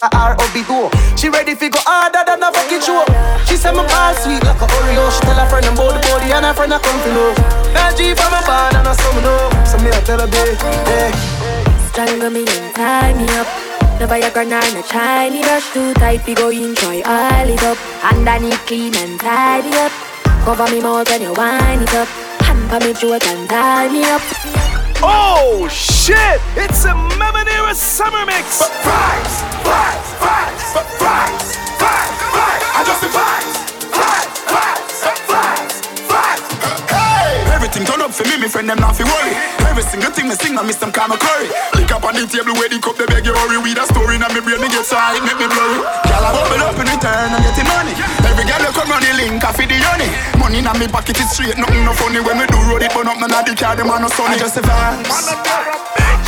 [0.05, 0.61] A R.O.B.
[0.69, 0.85] do
[1.17, 3.07] She ready fi go harder than a fucking show
[3.47, 6.35] She say my ball sweet like a Oreo She tell her friend about the body
[6.35, 7.31] and her friend a come to know
[7.95, 10.59] G from a band and a some know So me a tell her babe,
[10.91, 11.15] hey
[11.89, 13.64] Strangle me and tie me up.
[13.97, 17.77] The Viagra nor no Charlie brush too tight, we go enjoy all it up.
[18.03, 19.91] Underneath clean and tidy up.
[20.43, 22.07] Cover me mouth when you wind it up.
[22.43, 24.21] Hamper me throat and tie me up.
[25.01, 26.41] Oh shit!
[26.57, 28.67] It's a Mamanera summer mix.
[28.83, 32.75] Vibes, vibes, vibes, vibes, vibes, vibes.
[32.75, 33.07] I just the
[37.75, 39.35] Everything turn up for me, me friend them not fi worry.
[39.67, 41.51] Every single thing me sing, I miss them kind of curry.
[41.75, 43.59] Lick up on the table where the cup they beg you hurry.
[43.59, 45.83] With a story now me brain, me get side, make me blurry.
[45.83, 47.91] Girl, I bubble up in return, I'm getting money.
[48.23, 50.07] Every girl you come round the link, I feed the honey.
[50.39, 52.23] Money in me pocket is straight, nothing no funny.
[52.23, 54.39] When we do road it, burn up none of the car, them are no sunny.
[54.39, 55.35] I just the vibes,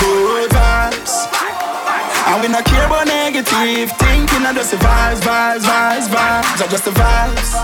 [0.04, 1.32] good vibes.
[2.28, 4.44] And we not care about negative thinking.
[4.44, 6.60] I just the vibes, vibes, vibes, vibes.
[6.60, 7.56] I just the vibes,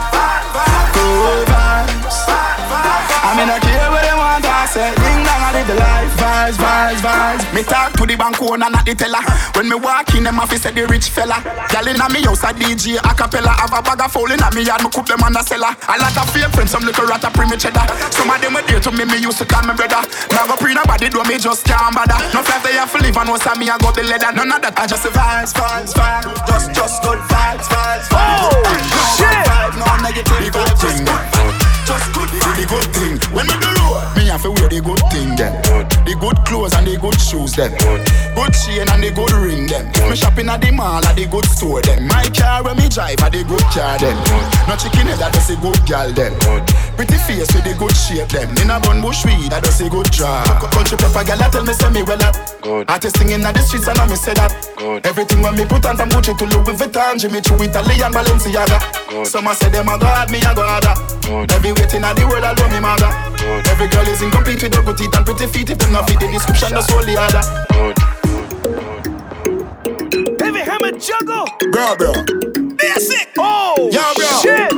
[0.96, 2.53] good vibes.
[2.70, 4.46] I mean, I care what they want.
[4.46, 6.12] I say, ding dong, I live the life.
[6.20, 7.44] Vibes, vibes, vibes.
[7.56, 9.24] Me talk to the bank owner, not the teller.
[9.56, 11.40] When me walk in, them office say the rich fella.
[11.72, 13.56] Girl inna me house a DJ a cappella.
[13.58, 15.72] Have a bag of foul inna me yard, me cook them on the cellar.
[15.72, 17.86] A lot of fake friends, some little rat a pre me cheddar.
[18.12, 20.04] Some of them were there to me, me used to call me brother.
[20.32, 22.20] Now go pre nobody do me just can't bother.
[22.36, 24.32] No five they have to live and what's me I got the leather.
[24.36, 26.28] None of that, I just the vibes, vibes, vibes.
[26.48, 28.52] Just, just good vibes, vibes, vibes.
[28.52, 29.42] Oh, shit.
[29.48, 31.63] Vibe, no negative, good thing.
[31.84, 33.20] Just good, the good thing.
[33.36, 35.52] When me do road, me have to wear the good thing then.
[36.08, 37.76] The good clothes and the good shoes then.
[37.76, 39.92] Good chain and the good ring then.
[40.08, 42.08] Me shopping at the mall at the good store then.
[42.08, 44.16] My car when me drive at the good car then.
[44.64, 46.32] No chicken head that does a good gal then.
[46.96, 48.48] Pretty face with the good shape then.
[48.64, 50.48] In a bun bush weed that does a good job.
[50.72, 52.36] Country pepper gal I tell me say me well up.
[52.64, 52.88] Good.
[52.88, 54.56] Artist singing at the streets and I me say that.
[54.80, 55.04] Good.
[55.04, 58.80] Everything when me put on from Gucci to Louis Vuitton, Jimmy Choo, Italian Balenciaga.
[59.12, 59.28] Good.
[59.28, 60.88] Some I say them a god, me a god.
[61.52, 63.10] Every waiting at the world I love me mother.
[63.38, 63.68] Good.
[63.68, 65.70] Every girl is incomplete with her good teeth and pretty feet.
[65.70, 67.44] If them not fit the description, that's all the other.
[67.74, 67.98] Good.
[70.42, 71.48] Heavy hammer juggle.
[71.72, 72.14] Bro, bro.
[72.76, 73.30] Basic.
[73.38, 74.28] Oh, Yo, bro.
[74.42, 74.72] shit.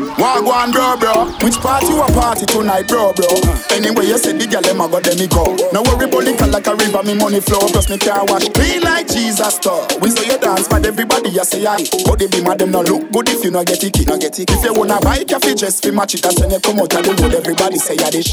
[0.56, 1.16] Wagwan, bro, bro.
[1.43, 3.28] Which party you a party tonight, bro, bro?
[3.76, 5.51] Anyway, you said the girl them a go, them me go.
[5.76, 7.60] No worry about like a river, me money flow.
[7.68, 9.84] Plus me can't wash clean like Jesus store.
[9.99, 11.84] We say you dance, but everybody you say aye.
[12.08, 14.39] But they be mad them no look good if you no get it, no get
[14.39, 14.49] it.
[14.49, 16.24] If you wanna buy coffee, just fi match it.
[16.24, 18.32] And when you come out of the road, everybody say ya this.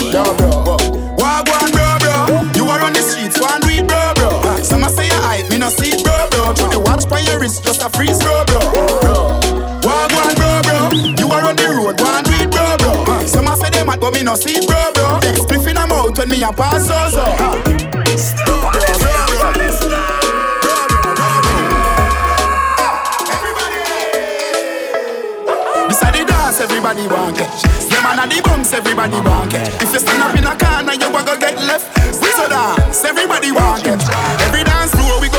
[0.00, 0.64] Yo, bro.
[0.64, 0.76] bro.
[1.20, 2.40] Wagwan, bro, bro.
[2.56, 4.32] You are on the streets, one read, bro, bro.
[4.64, 6.56] Some say you hype, me no see bro, bro.
[6.56, 8.64] Through the watch by your wrist, just a freeze, bro, bro.
[9.04, 9.49] bro.
[10.90, 11.14] Bro, bro.
[11.18, 13.26] You are on the road, one read, bro, bro.
[13.26, 15.20] Some a say them mad, but me no see it, bro, bro.
[15.38, 17.24] Spliff in a mouth when me a pass, so, so.
[25.88, 27.62] Beside the dance, everybody want catch.
[27.90, 29.82] Them man at the bumps, everybody want catch.
[29.82, 31.86] If you stand up in a corner, you a go get left.
[32.40, 34.08] So dance, everybody want catch.
[34.48, 34.79] Every dance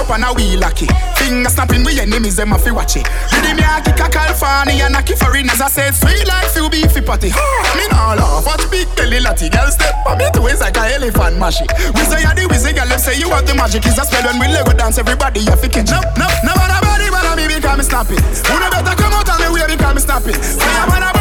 [0.06, 0.88] go on a wheel lucky.
[1.18, 3.06] Finger snapping, we enemies them a fi watch it.
[3.30, 5.62] Did me a kick a California and a kick foreigners.
[5.62, 7.30] I said sweet like few beefy patty.
[7.78, 9.50] Me nah laugh, watch big belly latty.
[9.50, 11.66] Girl step on me ways like a elephant mashy.
[11.94, 12.88] We say you the wizard, girl.
[12.88, 13.86] Let's say you want the magic.
[13.86, 15.92] Is a spell when we Lego dance, everybody you fi catch.
[15.92, 18.22] No, no, no matter body, but me because me snap it.
[18.48, 20.38] Who no better come out and me way because me snap it.
[20.42, 21.21] Say I wanna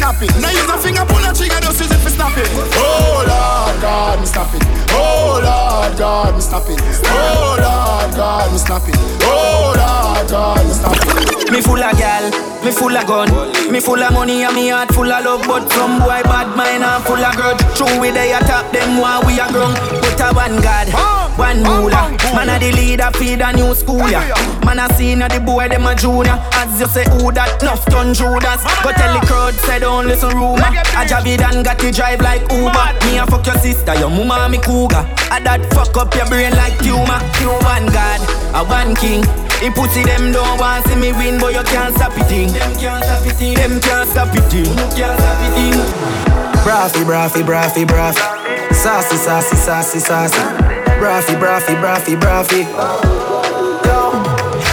[0.00, 0.42] any kidnapping.
[0.42, 2.48] Now use finger pull trigger, just use it for snap it.
[2.74, 4.62] Oh Lord God, me snap it.
[4.92, 6.80] Oh Lord God, me stop it.
[7.04, 8.96] Oh Lord, God, me stop it.
[9.22, 11.50] Oh Lord, God, me stop it.
[11.50, 12.30] Me full of gal,
[12.64, 15.46] me full of gun, me full of money and me heart full of love.
[15.46, 17.60] But from boy bad mind and full of grudge.
[17.76, 19.99] True we they attack them while we are grown.
[20.10, 20.88] But a one God,
[21.38, 22.10] one ruler.
[22.34, 24.20] Man a the leader, feed a new school ya.
[24.66, 26.34] Man a senior, the boy them a junior.
[26.52, 28.62] As you say, who that nuff done Judas?
[28.82, 30.66] Go tell the crowd, say don't listen rumor.
[30.98, 32.86] A Javidan got to drive like Uber.
[33.06, 35.06] Me a fuck your sister, your mama me cougar.
[35.30, 37.20] A that fuck up your brain like tumor.
[37.38, 38.20] You one God,
[38.58, 39.22] a one king.
[39.62, 42.26] He pussy them don't want see me win, but you can't stop it.
[42.26, 42.50] Thing.
[42.52, 43.56] Them can't stop it.
[43.56, 44.42] Them can't stop it.
[44.50, 44.74] Thing.
[44.98, 46.29] Can't stop it.
[46.62, 48.74] Braffy, braffy, braffy, braffy.
[48.74, 50.36] Sassy, sassy, sassy, sassy.
[50.98, 52.62] Braffy, braffy, braffy, braffy.
[53.84, 54.10] Yo,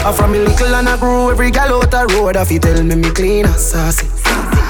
[0.05, 2.35] I'm from a little and I grew every gal out the road.
[2.35, 4.16] If you tell me me clean and sassy.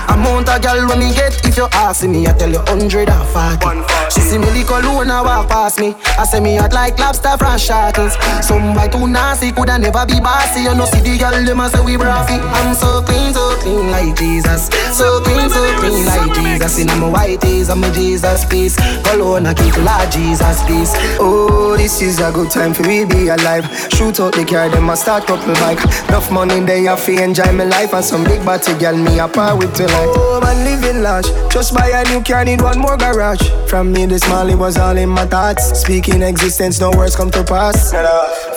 [0.07, 3.27] Amount of gal when me get if you ask me, I tell you hundred and
[3.29, 3.81] forty.
[4.13, 5.95] She see me lick alone and walk past me.
[6.17, 8.15] I say me hot like lobster from shackles.
[8.45, 10.61] Some boy too nasty coulda never be bossy.
[10.61, 12.39] You know see the gal them a say we braffy.
[12.39, 14.69] I'm so clean, so clean like Jesus.
[14.95, 16.79] So clean, so clean like Jesus.
[16.79, 18.75] In my white tees, I'm a Jesus peace.
[19.03, 20.93] Cologne I keep like Jesus peace.
[21.19, 23.65] Oh, this is a good time for we be alive.
[23.91, 25.83] Shoot out the car, them a start couple bike.
[26.09, 27.93] Enough money, they have to enjoy my life.
[27.93, 31.27] And some big body gal me a par with till Oh, man, living large.
[31.51, 33.41] Just buy a new car, need one more garage.
[33.67, 35.79] From me, this Molly was all in my thoughts.
[35.79, 37.91] Speaking existence, no words come to pass.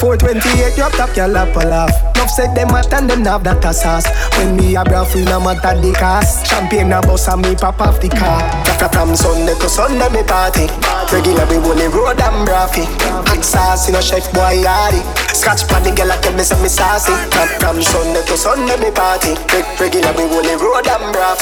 [0.00, 2.10] 428, drop top, your lap a laugh.
[2.16, 4.06] Enough said them at and them have that a sauce.
[4.36, 6.46] When me a bra free, no matter the cost.
[6.46, 8.44] Champagne a bus and me pop off the car.
[8.92, 10.68] From Sunday to Sunday, me party.
[11.08, 12.84] Regular, we only road and braffy.
[13.24, 15.00] Hot sauce, you know, chef boy, yardy.
[15.32, 16.68] Scratch party, girl, I tell me some me.
[16.68, 19.34] From, from Sunday to Sunday, me party.
[19.80, 21.29] Regular, we only road and braffy.
[21.30, 21.38] Hot,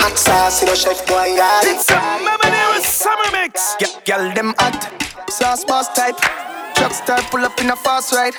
[0.00, 1.76] hot sauce, you know, chef boy, yardy.
[2.16, 3.76] Remember there was summer mix.
[3.76, 4.80] Girl, girl, them hot.
[5.28, 6.16] Sauce boss type.
[6.74, 8.32] Truck star pull up in a fast ride.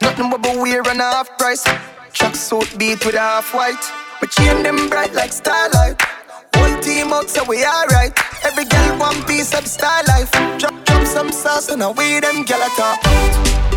[0.00, 1.64] Nothing but we run a half price.
[2.12, 3.82] Truck suit beat with a half white.
[4.20, 6.00] But chain them bright like starlight.
[6.54, 8.16] Whole team out so we alright.
[8.44, 10.30] Every girl one piece of star life.
[10.60, 10.75] Drop
[11.06, 12.98] some sauce and away them girl at top.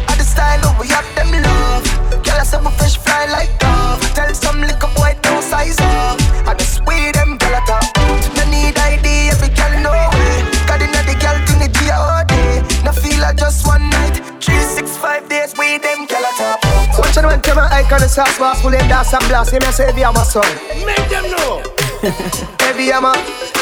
[0.09, 1.85] At the style of we have them love.
[2.25, 4.01] Girl I say we fresh fly like dove.
[4.17, 6.17] Tell some little boy don't size up.
[6.49, 7.85] I just way them girl at top.
[8.33, 10.43] No need ID, every girl know it.
[10.65, 12.65] Got inna the girl thing it all day.
[12.83, 14.17] No feel like just one night.
[14.41, 16.59] Three, six, five days, we them girl at top.
[16.97, 19.53] Watch out when come icon the sauce boss, pull them dance and blast.
[19.53, 20.49] Him and say, be my son.
[20.81, 21.61] Make them know.
[22.59, 23.13] Heavy hammer,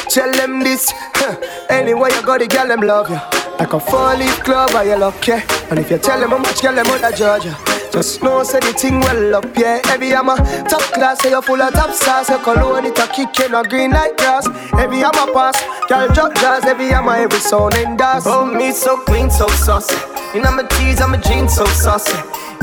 [0.07, 0.93] tell them this.
[1.19, 1.35] Huh.
[1.69, 3.36] Anyway, you got the girl, them love you.
[3.59, 5.31] Like a four leaf club, are you lucky?
[5.69, 7.57] And if you tell them how much girl, them out of Georgia.
[7.91, 9.81] Just know, say the thing well up, yeah.
[9.89, 10.35] Every I'm a
[10.69, 12.29] top class, say you're full of top sauce.
[12.29, 14.45] Your cologne, it a kick, you no green like grass.
[14.71, 15.57] Heavy a pass,
[15.89, 18.25] girl drop I'm a every sound in dance.
[18.27, 19.95] Oh, me so clean, so saucy.
[20.35, 22.13] You know my tees, I'm a jeans, so saucy.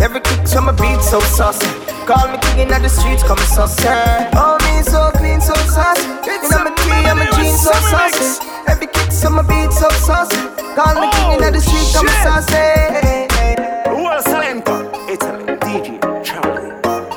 [0.01, 1.67] Every kick to my beat, so saucy.
[2.07, 3.89] Call me king in the streets, come saucy.
[4.37, 5.14] Oh, me so
[5.45, 6.09] so saucy.
[6.25, 8.41] You know my tee, I'm a jeans, so saucy.
[8.67, 10.41] Every kick to my beat, so saucy.
[10.75, 12.57] Call me king in the oh, streets, come saucy.
[12.57, 13.89] Eh.
[13.93, 14.75] Who else Salento?
[15.09, 16.73] Italy, DJ, Charly.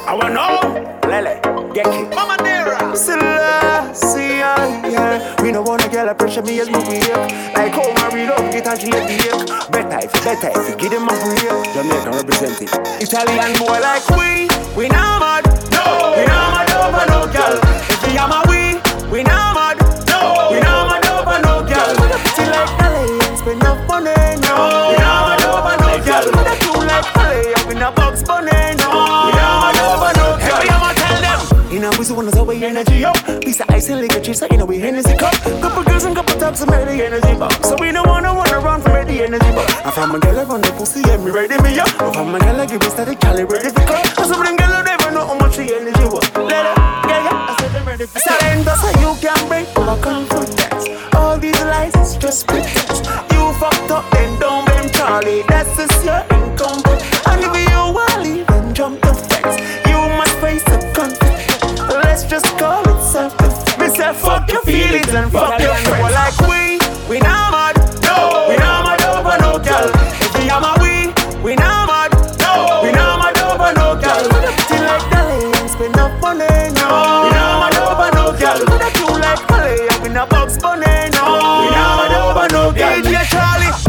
[0.05, 0.87] I want know.
[1.07, 1.39] Lele,
[1.73, 2.13] Geki.
[2.13, 2.95] Mama Nera.
[2.95, 5.41] Selassie, yeah.
[5.41, 7.07] We no wanna get a pressure me as my weak.
[7.55, 9.71] Like how my read up, get a G at the ache.
[9.71, 11.73] Better if, better if you give them a break.
[11.73, 12.67] Jamaican representing.
[12.99, 15.26] Italian boy like we, we not
[27.87, 28.51] a box bunny.
[28.83, 28.87] No,
[29.25, 30.59] we not mad over no girl.
[30.59, 31.71] Every I'ma tell them.
[31.71, 33.15] You know, we one of our energy up.
[33.41, 35.33] Piece of ice and liquor chips, so you know we Hennessy cup.
[35.61, 37.67] Couple girls and couple tops, and the energy box.
[37.67, 39.73] So we don't wanna run around from the energy box.
[39.85, 41.87] I found my girl on the pussy, and me ready me up.
[42.01, 44.19] I found my girl, I give me static, calibrated for cut.
[44.19, 46.25] I said, bring girl, I never know how much the energy was.
[46.35, 46.75] Let her,
[47.07, 47.51] yeah, yeah.
[47.51, 50.87] I said, I'm ready for Surrender, so you can break my confidence.
[51.15, 52.99] All these lies is just pretense.
[53.31, 55.43] You fucked up, then don't blame Charlie.
[55.47, 56.81] That's just your income.
[57.27, 57.66] And if you want
[58.23, 59.57] leave, jump the fence.
[59.87, 61.93] You must face the conflict.
[62.03, 63.51] Let's just call it something.
[63.79, 66.13] Me say fuck your feelings and fuck your friends.
[66.13, 67.75] Like we, we not mad.
[68.03, 69.89] No, we not mad over no girl.
[70.21, 71.13] If we am a we,
[71.43, 72.11] we not mad.
[72.41, 74.25] No, we not mad over no girl.
[74.67, 76.47] Till like Dolly, spend enough money.
[76.77, 76.87] No,
[77.25, 78.59] we not mad over no girl.
[78.65, 80.85] With a tune like Holly, up in a box bunny.
[81.13, 81.25] No,
[81.63, 83.01] we not mad over no girl.
[83.01, 83.86] DJ Charly.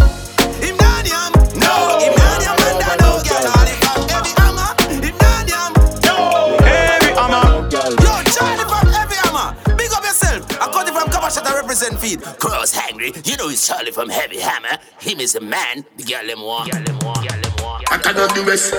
[11.99, 12.23] Feed.
[12.23, 14.79] Cross hangry You know it's Charly from Heavy Hammer.
[15.01, 15.85] Him is a man.
[15.97, 16.71] The girl them want.
[16.71, 17.29] Girl them want.
[17.29, 17.89] Girl them want.
[17.89, 18.73] Hotter than the rest.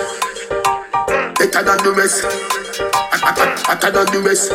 [1.38, 2.24] Better than the rest.
[3.66, 4.52] Hotter than the rest.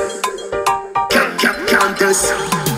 [1.10, 2.73] Can't, can't, can't test.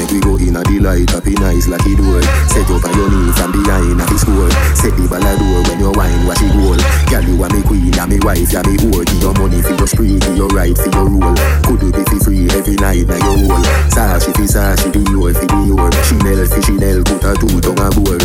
[0.00, 2.24] Make we go in a delight, happy nice like it door.
[2.48, 4.48] Set up on your knee from behind a his score.
[4.72, 6.80] Set the ball door when you wine, watch it roll.
[7.12, 9.04] Girl, you are me queen, and me wife, yeah me whore.
[9.04, 11.36] Give your money for your spree, for your right, for your rule.
[11.68, 13.60] Could do be for free every night, now your whole.
[13.92, 15.92] Sashi fi Sashi, Dior fi Dior.
[16.08, 18.24] Chanel fi Chanel, put a two tongue a board.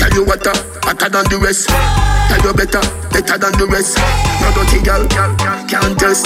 [0.00, 0.56] Tell you what, uh,
[0.88, 1.68] hotter than the rest.
[1.68, 2.80] Tell you better,
[3.12, 4.00] better than the rest.
[4.40, 5.04] No dirty girl,
[5.68, 6.24] can't test.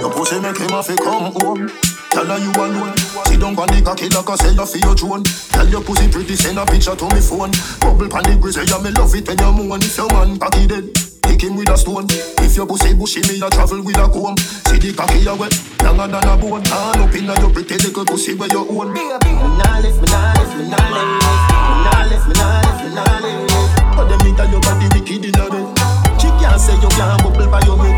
[0.00, 1.85] Your pussy make him have to come home.
[2.16, 2.96] Tell her you alone.
[3.28, 5.20] Sit down on the cocky like I sell her for your drone.
[5.52, 7.52] Tell your pussy pretty, send a picture to me phone.
[7.76, 9.84] Bubble pan the grizzly, yeah, me love it when you moan.
[9.84, 10.96] If your man cocky dead,
[11.28, 12.08] kick him with a stone.
[12.40, 14.32] If your pussy bushy, me a travel with a comb.
[14.64, 15.52] See the cocky a wet,
[15.84, 16.64] longer than a bone.
[16.64, 18.96] Hand up inna your pretty little pussy where you own.
[18.96, 22.80] Me nah lift, me nah lift, me nah lift, me nah lift, me nah lift,
[22.80, 23.52] me nah lift.
[23.92, 25.68] But them inna your body wicked inna bed.
[26.16, 27.95] She can't say you can't bubble by your head.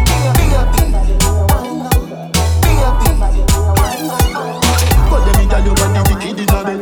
[6.64, 6.80] Bed.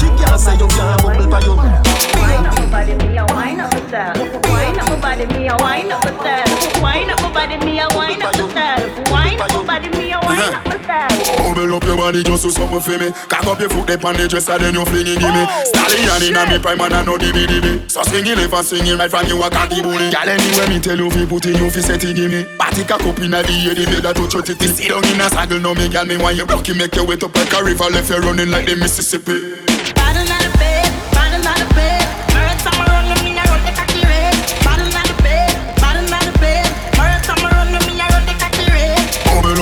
[0.00, 2.94] She can't say you can't bubble by your Wine up my body,
[5.26, 6.82] me a wine up myself.
[6.82, 9.11] Wine up body, me a wine up a.
[10.32, 13.10] Bubble up your body just to something for me.
[13.28, 15.44] Cock up your foot up on the dresser, then you fling it give me.
[15.68, 17.90] Stallion inna me prime and I know dibby dibby.
[17.90, 20.10] So swinging left and swinging right from you a cocky bully.
[20.10, 22.44] Girl anywhere me tell you fi put in you fi set it give me.
[22.56, 24.66] Party cock up inna the air, the bed that touch your titty.
[24.66, 27.22] Sit down in a saddle now me girl me want you rocky make your weight
[27.22, 29.36] up like a river left you running like the Mississippi.
[29.94, 30.41] Bottle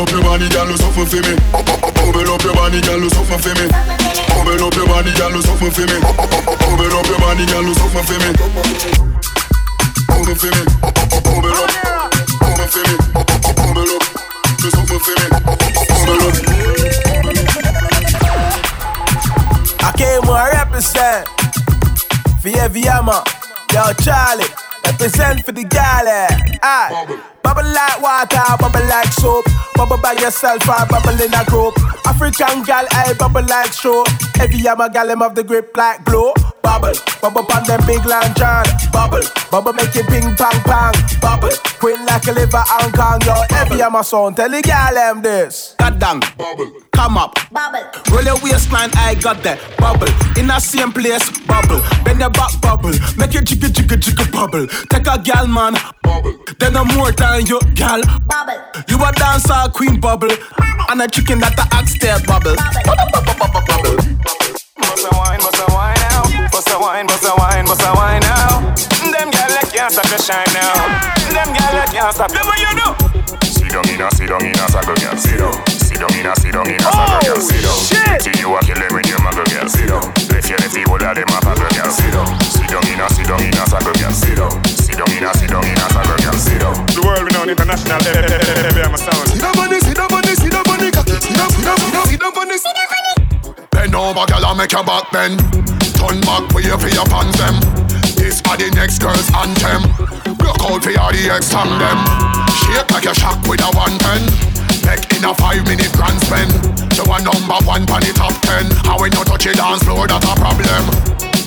[0.01, 1.37] up your body, girl, something for me.
[1.93, 3.69] Bubble up your body, girl, something for me.
[4.33, 6.01] Bubble up your body, girl, something for me.
[6.01, 8.33] Bubble up your body, girl, something for me.
[10.09, 10.63] Bubble for me.
[11.21, 11.69] Bubble up.
[12.71, 12.95] For me.
[13.61, 14.05] Bubble up.
[14.57, 15.27] Do something for me.
[16.01, 16.35] Bubble up.
[19.83, 21.29] I came to represent
[22.41, 23.23] for Heavy Hammer.
[23.73, 24.49] Yo, Charly,
[24.91, 26.11] represent for the galley.
[26.11, 26.59] Eh?
[26.63, 27.23] Aye.
[27.43, 29.45] Bubble like water, bubble like soap.
[29.75, 31.75] Bubble by yourself or bubble in a group.
[32.07, 34.05] African gal, I bubble like show.
[34.35, 36.30] Heavy Hammer gal, them have the grip like blow.
[36.63, 38.65] Bubble, bubble on them big lantern.
[38.93, 40.95] Bubble, bubble make it ping pong pong.
[41.21, 43.21] Bubble, queen like a liver Hong Kong.
[43.25, 45.75] Yo, Heavy Hammer Sound, tell the gal them this.
[45.79, 47.35] Goddamn, bubble, come up.
[47.51, 47.85] Bubble.
[48.11, 50.09] Roll your waistline, I got that bubble.
[50.39, 51.81] In the same place, bubble.
[52.05, 52.93] Bend your back, bubble.
[53.17, 54.67] Make your jigga jigga jigga bubble.
[54.89, 56.37] Take a gal, man, bubble.
[56.59, 58.03] Then no more than you, gal.
[58.27, 58.61] Bubble.
[58.89, 60.31] You a dancer, queen bubble.
[60.91, 62.57] And a chicken that a oxtail bubble.
[62.57, 62.83] Bubble,
[63.13, 64.21] bubble, bubble, bubble.
[64.87, 66.23] Bust a wine, bust a wine now.
[66.53, 68.75] Bust a wine, bust a wine, bust a wine now.
[69.13, 70.75] Them gyal can't stop to shine now.
[71.33, 72.31] Them gyal can't stop.
[72.31, 72.89] Them what you do?
[73.47, 75.55] Sit down in a, sit down in a, girl, sit down.
[75.79, 77.79] Sit down in a, sit down in a, saddle girl, sit down.
[78.19, 80.03] Pretty you a kill them with your muggle girl, sit down.
[80.35, 82.27] Left your lefty, all of them a paddle girl, sit down.
[82.43, 84.51] Sit down in a, sit down in a, saddle girl, sit down.
[84.67, 86.75] Sit down in a, sit down in a, saddle girl, sit down.
[86.91, 89.29] The world renowned international, baby, I'm a sound.
[89.31, 91.15] Sit down on the, sit down on the, sit down on cocky.
[91.15, 92.90] Sit down, sit down, sit down, on the,
[93.81, 95.41] Bend over, girl, and make your back bend.
[95.97, 97.57] Turn back, wait for your pants them.
[98.13, 99.89] This are the next girl's anthem.
[100.37, 101.97] Look out for all the ex them.
[102.61, 104.21] Shake like a shock with a one pen.
[104.85, 106.53] Make in a five minute grand spend.
[106.93, 108.69] You are number one on the top ten.
[108.85, 110.85] And when you touch the dance floor, that's a problem.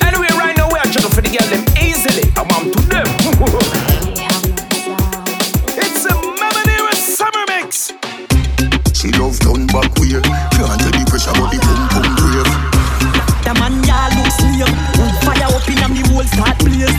[0.02, 2.34] Anyway, right now we are juggle for the girl them easily.
[2.34, 3.06] I'm on to them.
[5.78, 7.94] It's a Mamanera summer mix.
[8.90, 10.26] She love turn back weird.
[10.58, 12.03] Can't tell the pressure but the pum
[16.14, 16.94] up in whole start blaze.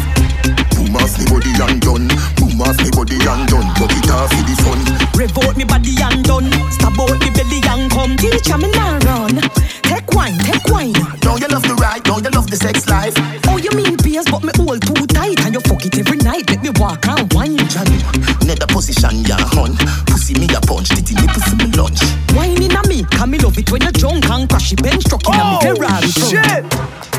[0.76, 2.08] Boom off me body and done.
[2.36, 3.68] Boom off me body and done.
[3.80, 4.80] But it off for the fun.
[5.16, 6.52] Rev out me body and done.
[6.72, 8.18] Stab out the belly and come.
[8.18, 9.40] Teacher me now run.
[9.84, 10.94] Take wine, take wine.
[11.20, 12.04] Don't you love the ride?
[12.04, 13.14] Don't you love the sex life?
[13.48, 16.50] Oh, you mean beers, but me hold too tight and you fuck it every night.
[16.50, 17.58] Let me walk and wine.
[17.70, 18.00] Johnny,
[18.46, 19.78] nether position ya hun.
[20.08, 22.02] Pussy me a punch, titty me pussy me lunch.
[22.36, 25.06] Wine in a me, come me love it when you're drunk and crash it bench
[25.06, 26.10] truck in a me oh, Ferrari.
[26.12, 27.15] front.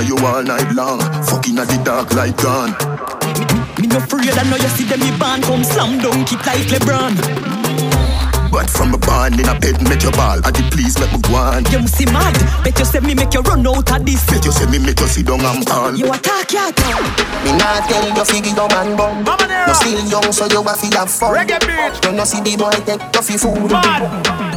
[0.00, 1.00] Inna you all night long.
[1.24, 2.70] Fucking at the dark light gone.
[3.80, 6.68] Me no afraid I know you see them me band come slam dunk it like
[6.68, 7.59] LeBron.
[8.50, 10.40] But from a barn in a bed, make your ball.
[10.44, 11.64] I did please make me go on.
[11.70, 12.34] You must see mad.
[12.64, 14.26] Bet you say me make you run out of this.
[14.26, 15.94] Bet you say me make you sit down and ball.
[15.94, 17.06] You attack your tongue.
[17.46, 19.22] Me not tell you figure your man bum.
[19.22, 21.34] You still young, so you have to have fun.
[21.34, 22.04] Reggae bitch.
[22.04, 23.70] You no see the boy take you fi food.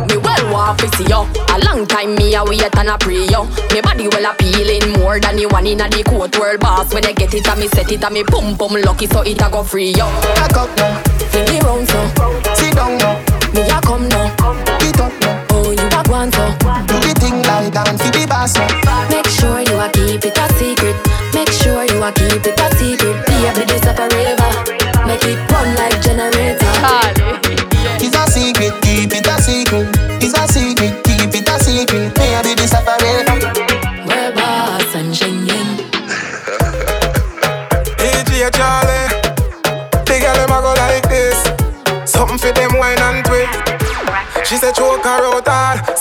[0.10, 1.22] Me well want to see you.
[1.54, 3.44] A long time me a wait and a pray you.
[3.74, 6.94] Me body well appealing more than the one inna the court world boss.
[6.94, 9.42] When I get it, and me set it, and me pum pum lucky, so it
[9.42, 10.10] a go free you.
[10.34, 10.98] Back up now,
[11.30, 12.02] Fling it round so.
[12.56, 13.18] sit down now,
[13.54, 14.34] Me a come now.
[14.80, 15.46] get up now.
[15.52, 16.46] Oh you a on so.
[16.90, 18.58] Do the thing like dance fi the boss.
[19.10, 20.96] Make sure you a keep it a secret.
[21.34, 23.03] Make sure you a keep it a secret.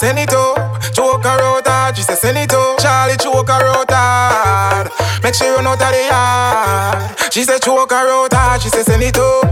[0.02, 0.82] Send it up.
[0.90, 2.76] Choke her out hard, she say send it up.
[2.82, 4.90] Charly choke her out hard,
[5.22, 7.14] make sure you know that they hard.
[7.32, 9.46] She said choke her out hard, she say send it up.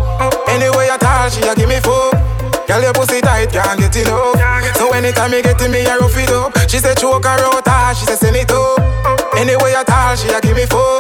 [0.51, 2.19] Anyway at all, she a give me fuck.
[2.67, 4.35] Girl, your pussy tight, can't get it up.
[4.75, 6.51] So anytime you get in me, I rough it up.
[6.67, 8.83] She said choke her out hard, she say send it up.
[9.39, 10.99] Anyway at all, she a give me fuck.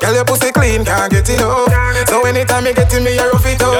[0.00, 1.68] Girl, your pussy clean, can't get it up.
[2.08, 3.76] So anytime you get in me, I rough it up.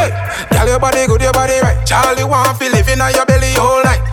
[0.00, 0.08] Hey,
[0.56, 1.84] girl, your body good, your body right.
[1.84, 4.07] Charly want fi live in your belly all night.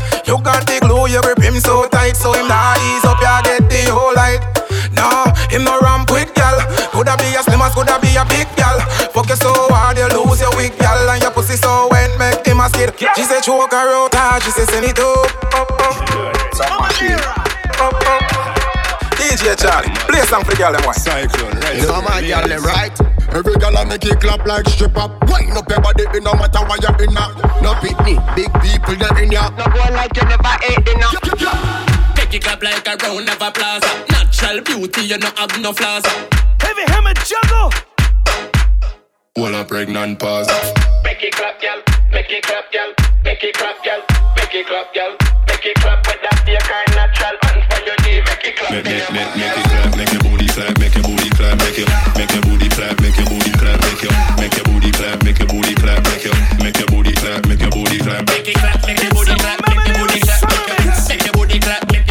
[0.45, 3.41] You got the glue, you grip him so tight, so him nah ease up, ya
[3.41, 4.45] get the whole light.
[4.93, 6.61] Nah, him no ramp with gal.
[6.93, 8.77] Coulda be a slim as coulda be a big gal.
[9.09, 12.45] Fuck you so hard, you lose your wig, gal, and your pussy so wet, make
[12.45, 12.93] him a skid.
[13.15, 15.33] She said choke her out hard, she said send it up.
[15.49, 16.13] Up, up.
[16.61, 17.44] Up, up.
[19.35, 20.95] DJ Charly, play a song for the girl them why.
[20.95, 21.75] Cyclone, right?
[21.75, 22.95] Yeah, my girl, them right.
[23.35, 25.11] Every girl I make it clap like strip up.
[25.27, 27.35] Wind up your body, it no matter where you're in now.
[27.59, 29.51] No picnic, big people they're in ya.
[29.59, 31.11] No go like you never ate dinner.
[32.15, 33.83] Make it clap like a round of applause.
[34.07, 36.07] Natural beauty, you no have no flaws.
[36.63, 37.75] Heavy hammer juggle.
[39.35, 40.47] Well, a pregnant pause.
[41.03, 41.83] Make it clap, girl.
[42.07, 42.87] Make it clap, girl.
[43.25, 43.99] Make it clap, girl.
[44.39, 45.11] Make it clap, girl.
[45.51, 47.44] Make it clap with that be a kind natural.
[47.85, 48.01] Make.
[48.81, 51.85] Make, make, make, it clap, make your booty clap, make your booty clap, make your,
[52.17, 54.09] make your booty clap, make your booty clap, make your,
[54.41, 57.61] make your booty clap, make your booty clap, make your, make your booty clap, make
[57.61, 58.25] your booty clap.
[58.25, 61.37] Make it clap, make your booty clap, make your booty clap, make your make your
[61.37, 62.09] booty clap, make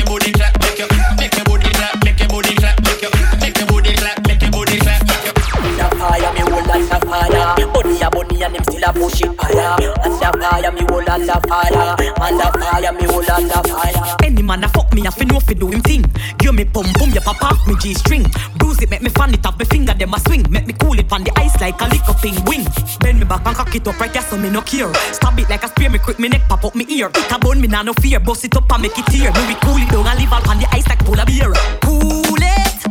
[2.23, 3.11] your, booty clap, make your
[3.43, 5.35] make your, booty clap, make your booty clap, make your.
[5.35, 7.67] The fire, me hold on the fire.
[7.75, 9.75] Bunny a bunny and them still a push it higher.
[10.07, 11.99] The fire, me on the fire.
[11.99, 14.24] The fire, me on the fire.
[14.45, 16.05] Man a fuck me, I fi know fi do him thing.
[16.39, 18.27] Give me pum pum, you pop me G string.
[18.59, 20.45] Bruise it, make me fan it off me finger, them a swing.
[20.51, 22.67] Make me cool it on the ice like a up in wing.
[23.01, 24.93] Bend me back and cock it up right there, so me no care.
[25.13, 27.09] Stab it like a spear, me quick me neck pop up me ear.
[27.09, 28.21] It a bone, me nah no fear.
[28.21, 29.33] Bust it up and make it tear.
[29.33, 31.53] Me we cool it down and leave all on the ice like polar beer.
[31.81, 32.84] Cool it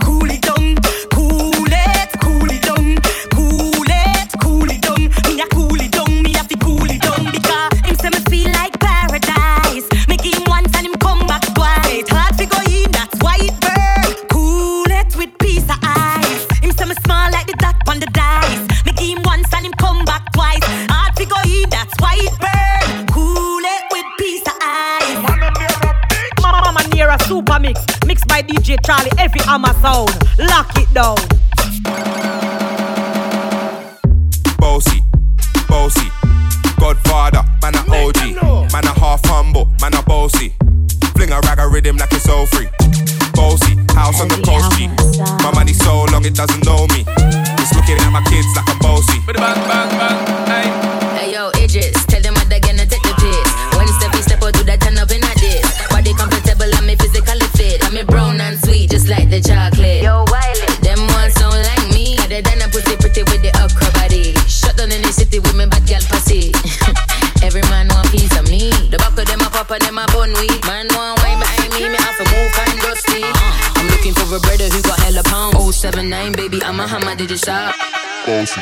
[28.34, 29.12] by DJ Charly.
[29.20, 30.10] Heavy Hammer Sound,
[30.50, 31.22] lock it down.
[34.58, 35.04] Bossy,
[35.70, 36.10] bossy,
[36.80, 40.52] Godfather, man a OG, man a half humble, man a bossy.
[41.14, 42.70] Fling a rag a rhythm like it's all free.
[43.36, 44.88] Bossy, house on the coast G.
[45.44, 47.06] My money so long it doesn't know me.
[47.62, 49.20] It's looking at my kids like I'm bossy.
[49.28, 49.93] Bang bang
[76.88, 77.76] 079, baby, I'm a hammer, did you shop?
[78.26, 78.62] Bossy,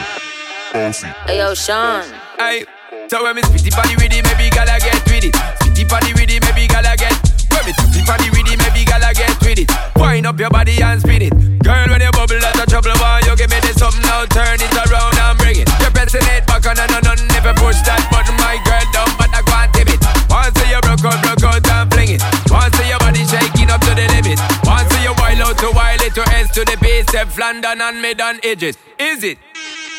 [0.73, 1.07] bossy.
[1.25, 2.05] Hey yo, Sean.
[2.37, 2.65] Hey,
[3.09, 5.33] so when me spitty body with it, maybe gala get with it.
[5.61, 7.17] Spitty body with it, maybe gala get.
[7.49, 9.69] When me spitty body with it, maybe gala get with it.
[9.97, 11.33] Wind up your body and spin it.
[11.63, 14.25] Girl, when you bubble out of trouble, why you give me this something now?
[14.29, 15.69] Turn it around and bring it.
[15.81, 19.09] You're pressing it back on and on and never push that button, my girl down,
[19.17, 20.01] but I can't tip it.
[20.29, 22.21] Once you broke out, broke out and fling it.
[22.49, 24.41] Once your body shaking up to the limit.
[24.65, 28.01] Once you wild out to wild it to S to the base, step London and
[28.01, 28.77] mid on edges.
[28.97, 29.37] Is it?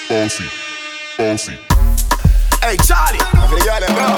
[0.08, 0.44] Bossy,
[1.18, 1.52] bossy.
[2.62, 3.18] Hey, Charly.
[3.20, 4.08] I feel you them go.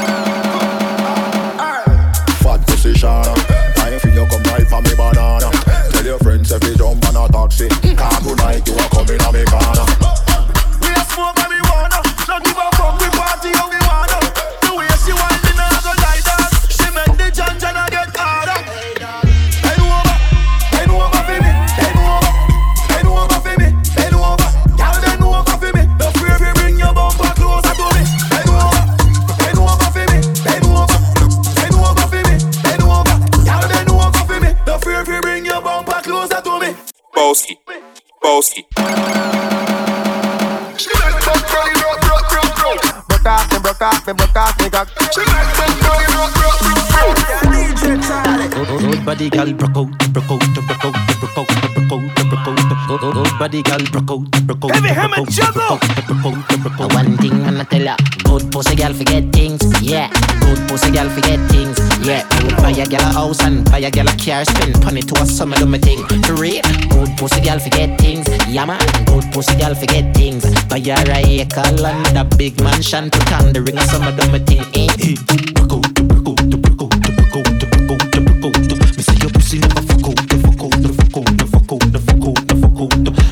[2.45, 3.44] Fat position.
[72.45, 74.61] Big mansion, put on the ring, summer do my thing.
[74.77, 74.85] Eh.
[75.57, 76.93] Broke out, broke out, broke out,
[77.33, 78.85] broke out, broke out.
[78.85, 82.45] Me say your pussy never fuck out, fuck out, fuck out, fuck out, fuck out,
[82.77, 83.25] fuck out.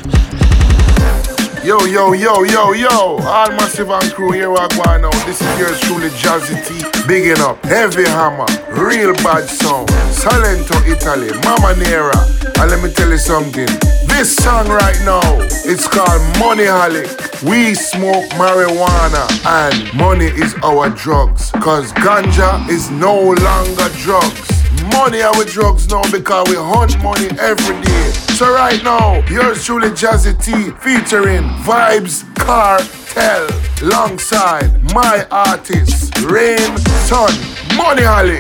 [1.61, 3.21] Yo, yo, yo, yo, yo.
[3.21, 5.13] All massive and crew here we are going now.
[5.29, 6.81] This is yours truly Jazzy T.
[7.07, 7.63] Bigging up.
[7.69, 8.49] Heavy Hammer.
[8.73, 9.93] Real bad sound.
[10.09, 11.29] Salento, Italy.
[11.45, 12.17] Mamanera.
[12.57, 13.69] And let me tell you something.
[14.09, 15.21] This song right now,
[15.69, 17.32] it's called Money Holic.
[17.45, 21.51] We smoke marijuana and money is our drugs.
[21.53, 24.49] Cause ganja is no longer drugs.
[24.93, 28.11] Money our drugs now because we hunt money every day.
[28.39, 33.49] So right now, yours truly Jazzy T featuring Vybz Kartel
[33.83, 36.77] alongside my artist Rain
[37.09, 37.33] Sun
[37.77, 38.39] Money Holic.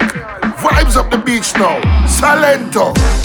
[0.62, 1.80] Vibes up the beach now.
[2.06, 3.21] Salento.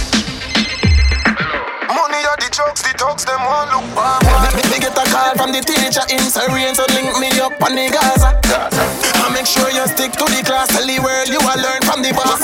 [4.98, 8.34] A call from the teacher in Syrian, so link me up on the Gaza.
[9.22, 12.02] I make sure you stick to the class, tell the world you will learn from
[12.02, 12.42] the boss.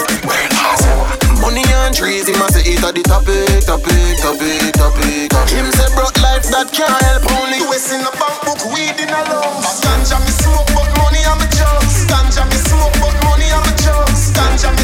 [1.42, 5.34] Money and trees, he must eat at the topic, topic, topic, topic.
[5.50, 7.58] Him say broke life that can't help only.
[7.74, 9.82] US in a bank book, weed in a lungs.
[9.82, 12.06] Ganja me smoke, but money I'm a drugs.
[12.06, 14.30] Ganja me smoke, but money I'm a drugs.
[14.32, 14.83] Ganja me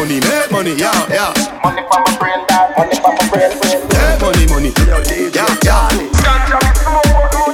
[0.00, 1.60] money, money, make money, yeah, yeah.
[1.62, 2.72] Money for my brain, dad.
[2.76, 3.80] Money for my brain, brain.
[3.92, 5.88] Make money, money, yeah, yeah.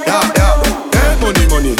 [0.07, 0.55] Yeah, yeah.
[0.95, 1.75] Make money, money.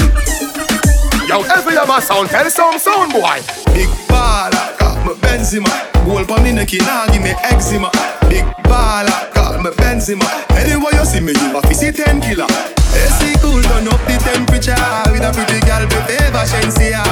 [1.28, 3.40] Yo, every other sound, tell some sound boy.
[3.74, 5.72] Big baller, got me Benzema.
[6.06, 7.90] Goal for me neck, nah give me eczema.
[8.30, 9.37] Big baller, got
[9.70, 10.28] me Benzema.
[10.52, 12.48] Anywhere you see me, you a fizzy ten killer.
[12.96, 14.76] AC cool, turn up the temperature
[15.12, 17.04] with a pretty girl, be favor Shensia.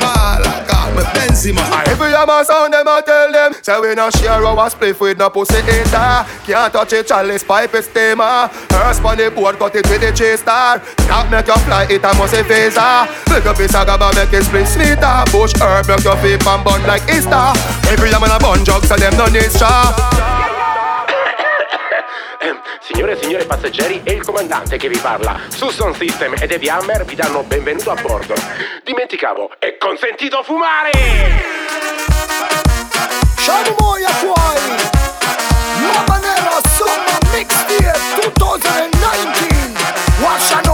[0.00, 1.62] Baller, got me Benzema.
[1.88, 3.52] Every other sound, them I tell them.
[3.62, 6.24] Say we not share our spliff with no pussy eater.
[6.44, 8.48] Can't touch it, chalice pipe is steamer.
[8.70, 10.80] Hearse on the board, cut it with the chase star.
[11.08, 13.06] Can't make you fly, it a must a phaser.
[13.26, 15.24] Pick up his agaba, make it split sweeter.
[15.30, 17.52] Bush herb, make your feet and bun like Easter.
[17.90, 20.41] Every man a bun jug, so them no need straw.
[22.82, 25.38] Signore e signori passeggeri, è il comandante che vi parla.
[25.48, 28.34] Suson System ed Eddie Hammer vi danno benvenuto a bordo.
[28.84, 30.90] Dimenticavo, è consentito fumare!
[33.36, 34.90] Shiny boy acquire
[35.80, 38.90] Mama Nera Summer Mixtape 2019
[40.20, 40.71] Wash a no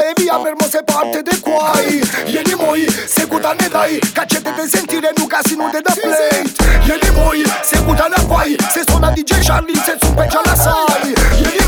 [0.00, 4.52] e via per se parte de quai Jeni moji, se kuta ne dai Ka qete
[4.56, 6.42] të sentire nuk nu te da plate
[6.86, 11.14] Jeni moji, se kuta ne quai Se sona DJ Charlie, se sun pe qala sali
[11.40, 11.61] Jeni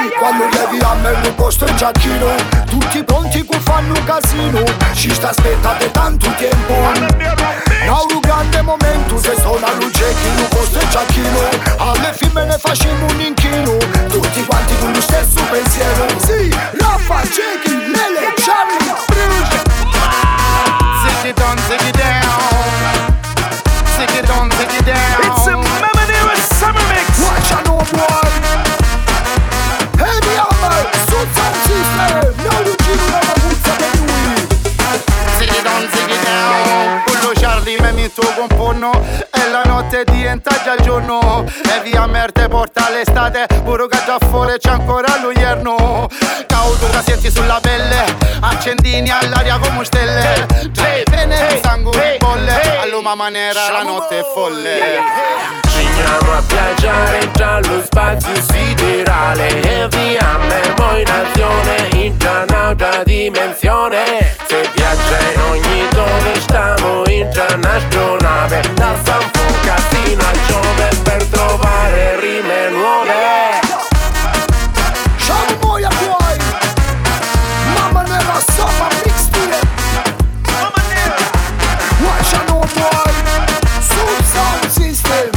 [0.00, 2.34] cacciei Quando Heavy Hammer nel posto è giacchino
[2.66, 4.62] Tutti pronti che fanno casino.
[4.92, 6.74] Ci sta aspettate tanto tempo
[7.84, 11.38] Now un grande momento Se suona luce chi non posto è giacchino
[11.78, 13.76] Alle femmine facciamo un inchino.
[14.08, 16.48] Tutti quanti con lo stesso pensiero Sì,
[16.78, 19.68] Raffa, Jackie, Lele, Charlie, Bruce
[21.02, 21.99] Take it on, take it
[38.54, 38.90] buono
[39.30, 41.44] E la notte diventa già giorno.
[41.46, 46.08] E via Merte porta l'estate Puro che già fuori c'è ancora l'uierno
[46.46, 48.04] Caudo che senti sulla pelle
[48.40, 50.46] Accendini all'aria come stelle.
[50.78, 55.58] Hey, bene, sangue bolle All'uma maniera la notte è folle.
[55.68, 59.60] Finiamo a viaggiare tra lo spazio siderale.
[59.60, 64.36] E viammo in azione in già un'altra dimensione.
[64.46, 67.30] Se viaggia in ogni dove stiamo in
[67.90, 73.58] già un'astronave Da San Fucatino a Giove per trovare rime nuove
[75.16, 76.36] Show boy, boy.
[77.74, 79.60] Mama never suffer mixtape.
[80.46, 81.28] Mama never.
[82.04, 83.12] Watch no boy.
[83.80, 85.30] Soup sound system.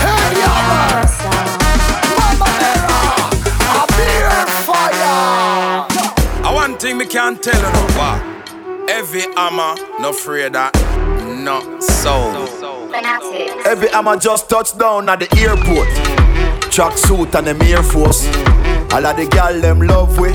[0.00, 1.04] Hey, yama.
[2.16, 3.02] Mama never.
[3.74, 5.86] A beer fire.
[6.44, 8.38] I one thing me can't tell you no what.
[8.88, 10.72] Every hammer, no afraid that,
[11.38, 12.46] not so.
[13.64, 15.88] Every I'ma just touch down at the airport.
[16.72, 18.26] Track suit and them Air Force.
[18.92, 20.30] All of the gal them love we.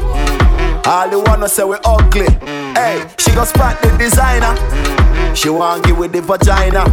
[0.85, 2.27] All the wanna say we ugly.
[2.75, 4.55] Hey, she gon' spot the designer.
[5.35, 6.83] She want give with the vagina.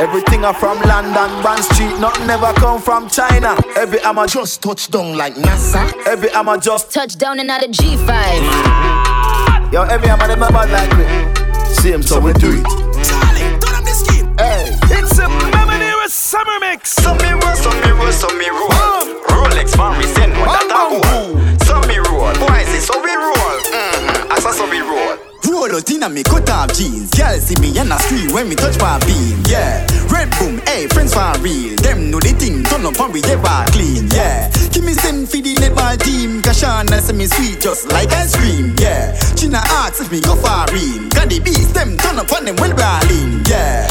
[0.00, 3.56] Everything are from London, Bond Street, nothing ever come from China.
[3.76, 5.90] Every I'ma just touch down like NASA.
[6.06, 9.72] Every I'ma just touch down of G5.
[9.72, 11.06] Yo, every I'ma them bad like me.
[11.74, 12.95] Same, so we do it.
[14.66, 16.90] Hey, it's a Memory summer mix.
[16.90, 19.06] Some me roll, some me roll, some me roll.
[19.30, 21.38] Rolex man, we send one that a roll.
[21.62, 23.58] Some me roll, boys, it's so we roll.
[23.70, 24.32] Mm-hmm.
[24.32, 25.18] Asa so we roll.
[25.46, 27.10] Roll out inna me cut off jeans.
[27.14, 29.38] Girl see me and I scream when me touch my beam.
[29.46, 31.76] Yeah, red boom, hey friends for real.
[31.76, 34.10] Them know the thing, turn up and we ever clean.
[34.10, 36.42] Yeah, give me send for the netball team.
[36.42, 38.74] Kashana say me sweet just like ice cream.
[38.78, 41.06] Yeah, China asks if me go for real.
[41.14, 43.46] Got the beats, them turn up on them well brawling.
[43.46, 43.86] Yeah.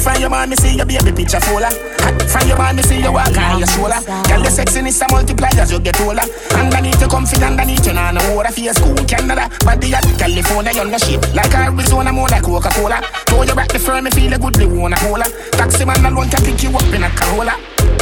[0.00, 1.68] From your man, me see your baby picture fuller.
[2.00, 4.00] Hot From your man, me see you walk on your shoulder.
[4.00, 6.24] Girl, the sexiness a multiply as you get older.
[6.56, 8.48] Underneath you comfy, underneath you nah no water.
[8.56, 11.20] Your school, Canada, body at California, you're no shape.
[11.36, 13.04] Like Arizona, more like Coca-Cola.
[13.28, 15.28] Throw you back the firm, me feel a good, they wanna cola.
[15.52, 17.52] Taxi man alone can pick you up in a Corolla.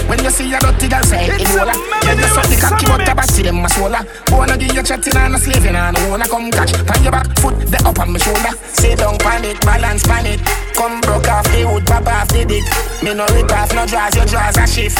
[0.06, 3.04] When you see a dirty girl say it roller Yeah, you suck the cocky but
[3.04, 4.00] the see them a swola
[4.32, 7.58] Wanna give you chatting and a slaving and wanna come catch Pan your back foot,
[7.68, 11.44] the up on my shoulder Sit down pan it, balance pan it Come broke off
[11.50, 12.62] the wood, pop off the dick.
[13.02, 14.96] Me no rip off, no draws, your draws a shift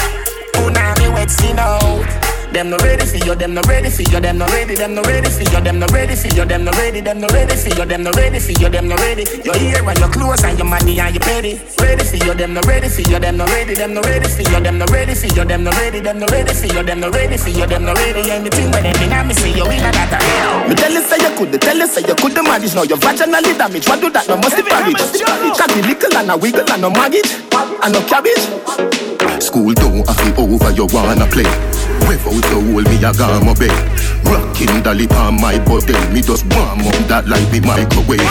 [0.53, 4.37] Punani wet skin out them no ready for you, them no ready for you, them
[4.37, 7.01] no ready, them no ready for you, them no ready for you, them no ready,
[7.01, 9.23] them no ready for you, them no ready for you, them no ready.
[9.45, 11.61] Your ear and your clothes and your money and your petty.
[11.79, 14.41] Ready for you, them no ready for you, them no ready, them no ready for
[14.41, 16.99] you, them no ready for you, them no ready, them no ready for you, them
[16.99, 18.31] no ready for you, them no ready.
[18.31, 21.61] Anything when they me see you in a that Me tell you say you could,
[21.61, 22.73] tell you say you could manage.
[22.73, 23.87] Now your vaginally damage.
[23.87, 24.27] What do that?
[24.27, 24.97] No must be marriage.
[25.57, 28.41] Cocky little and a wiggle and no maggot and no cabbage.
[29.41, 31.78] School don't have it over, you wanna play.
[32.09, 33.69] Rev out the hole, me a gamma bed.
[34.25, 38.25] Rocking the lip on my body, me just warm up that like me microwave.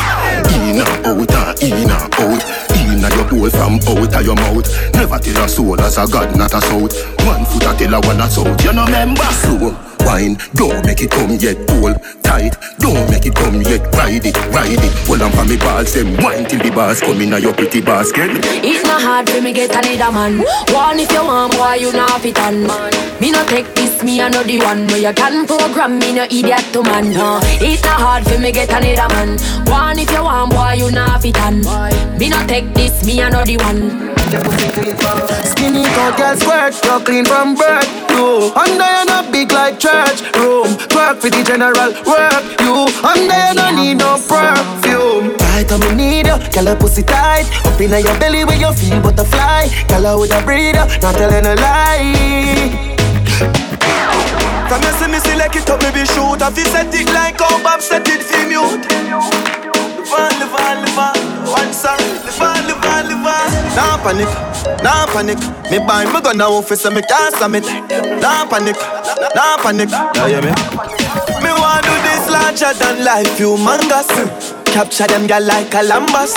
[0.50, 2.42] In and out and in and out.
[2.74, 4.66] In and your hole from out of your mouth.
[4.94, 6.90] Never tell a soul as a god, not a south.
[7.22, 8.64] One foot a tell a one a south.
[8.64, 9.22] You know remember?
[9.30, 11.56] Slow wine, don't make it come yet.
[11.70, 13.80] Hold tight, don't make it come yet.
[13.94, 14.92] Ride it, ride it.
[15.06, 18.30] Hold on for me balls, them wine till the bars come in your pretty basket.
[18.64, 20.38] It's not hard for me get another man.
[20.74, 22.92] One if you want, boy, you not fit on man.
[23.20, 26.24] Me no take this, me I know the one where you can program me no
[26.24, 27.12] idiot to man.
[27.12, 29.38] No, it's not hard for me get another man.
[29.66, 31.60] One if you want, boy, you not fit on.
[32.18, 34.14] Me no take this, me I know the one.
[35.50, 37.88] Skinny cut girl squirt, you clean from birth.
[38.10, 40.68] You under you not big like church room.
[40.92, 42.44] Twerk for the general work.
[42.60, 45.36] You under you don't need no perfume.
[45.38, 47.46] Tight on me need you, girl a pussy tight.
[47.64, 49.66] Up inna your belly where you feel butterfly.
[49.88, 52.97] Girl a with a breather, not telling a lie.
[54.68, 57.62] From you see me select it up, maybe shoot If you set it like how
[57.62, 61.16] Bob set it for mute Live on, live on, live on
[61.48, 64.28] One song, live on, live on, live on Nah panic,
[64.82, 65.38] nah panic.
[65.70, 67.64] Me buy me gun now office so me can't submit.
[68.20, 68.76] Nah panic,
[69.36, 69.88] nah panic.
[69.88, 70.50] Yeah, hear me?
[71.42, 76.36] Me want do this larger than life, humongous Capture them girl like a lambas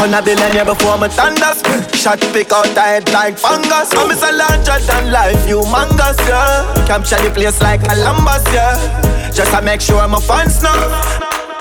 [0.00, 1.62] On a billionaire before my thunders.
[1.94, 3.92] Shot pick out the head like fungus.
[3.94, 6.84] I'm a larger than life, humongous, yeah.
[6.86, 9.30] Capture the place like a lambas, yeah.
[9.32, 10.74] Just to make sure my fans know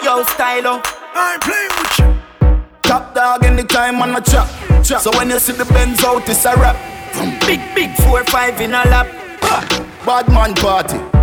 [0.04, 0.82] Yo, Stylo.
[1.14, 4.50] I ain't playing with you Top dog anytime on a chop.
[4.84, 5.02] chop.
[5.02, 6.76] So when you see the Benz out, it's a rap.
[7.46, 9.08] Big, big four, five in a lap.
[10.06, 11.19] Bad man party.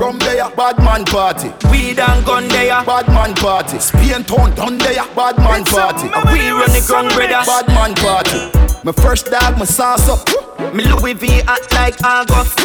[0.00, 1.52] The Rum there, bad man party.
[1.68, 3.78] Weed and gun there, bad man party.
[3.78, 6.08] Spain town done there, bad man party.
[6.32, 7.44] We run the ground, brother.
[7.44, 8.48] Bad man party.
[8.82, 10.24] My first dog, my sauce up.
[10.72, 12.64] Me Louis V act like August.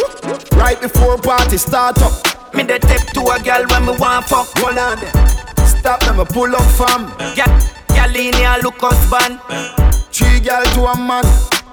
[0.56, 2.16] Right before party start up.
[2.54, 4.48] Me the tip to a girl when me want fuck.
[4.56, 4.96] Hold on
[5.68, 7.12] Stop me, me pull up fam.
[7.36, 7.52] Yeah,
[7.92, 9.44] girl in here look husband.
[10.08, 11.24] Three girl to a man.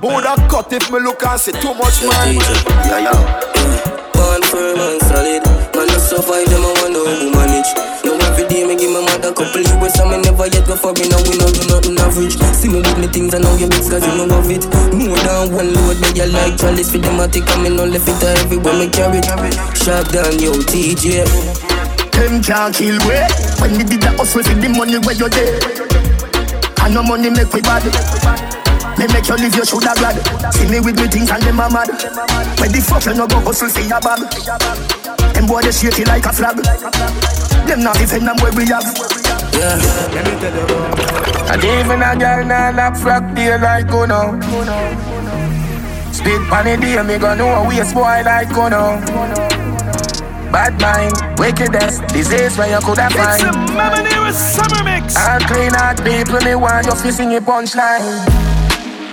[0.01, 2.35] Buddha cut if me look and see too much man.
[2.83, 3.92] Yeah, yeah.
[4.23, 5.43] Born firm and solid.
[5.75, 7.67] Man, I survive them, I wonder who manage.
[8.07, 10.95] Now every day me give my mother couple US and me never yet go for
[10.95, 12.39] me now we know do nothing average.
[12.55, 14.63] See me with me things I know you mix cause you know love it.
[14.95, 17.83] More than one load, me you like chalice for them I take and me no
[17.83, 19.19] left it everywhere me carry.
[19.75, 21.27] Sharp down yo TJ.
[22.13, 23.17] Them can't kill we
[23.59, 25.59] When you did the hustle for the money where you there
[26.85, 27.83] And no money make we bad
[28.97, 30.17] me make you live, you shoulda glad.
[30.53, 31.89] See me with me things and them a mad.
[32.59, 34.21] Where the fuck you no go hustle for your bag?
[35.33, 36.57] Them boy they shaky like a flag.
[37.67, 38.85] Them not even them where we have.
[39.53, 39.77] Yeah.
[40.13, 40.67] Let me tell you.
[41.49, 44.39] And even a girl nah lock frack day like you know.
[46.11, 49.01] Spit on the day, me go know we a waste boy like you know.
[50.53, 53.41] Bad mind, wickedness, disease where you coulda find.
[53.41, 55.15] It's a Mamanera summer mix.
[55.17, 58.21] All clean out people, me want you fi sing a punchline.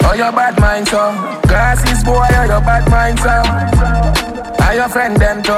[0.03, 1.13] Oh, your bad mind, so.
[1.47, 4.61] Glasses, boy, oh, your bad mind, so.
[4.65, 5.53] Are your friend, them, too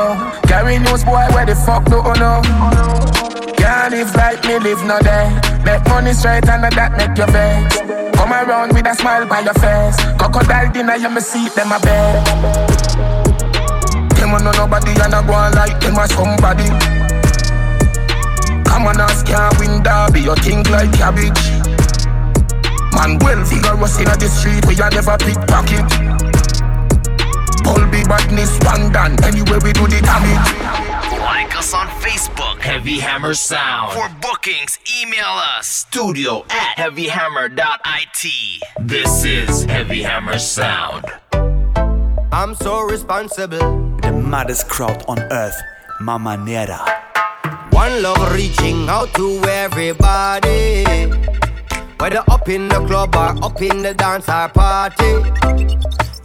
[0.49, 2.41] Carry news, boy, where the fuck do you know?
[3.57, 5.29] Can't live like me, live no day.
[5.65, 7.79] Make money straight and that make your vex
[8.17, 9.97] Come around with a smile by your face.
[10.17, 12.27] Crocodile dinner, you me see them a bed.
[14.17, 16.69] Them know nobody and I go on like them a somebody.
[18.65, 21.62] Come on, ask can't win derby, you think like cabbage
[22.95, 25.87] Man well vigorous in the street where you never pickpocket.
[27.67, 30.53] All be badness one done anyway we do the damage.
[31.21, 33.93] Like us on Facebook, Heavy Hammer Sound.
[33.93, 35.25] For bookings, email
[35.57, 38.63] us studio at heavyhammer.it.
[38.81, 41.05] This is Heavy Hammer Sound.
[42.33, 43.97] I'm so responsible.
[44.03, 45.59] The maddest crowd on earth,
[46.01, 46.81] Mamanera.
[47.73, 50.85] One love reaching out to everybody.
[52.03, 55.23] Whether up in the club or up in the dance or party.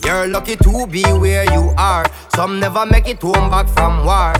[0.03, 2.03] You're lucky to be where you are.
[2.33, 4.33] Some never make it home back from war.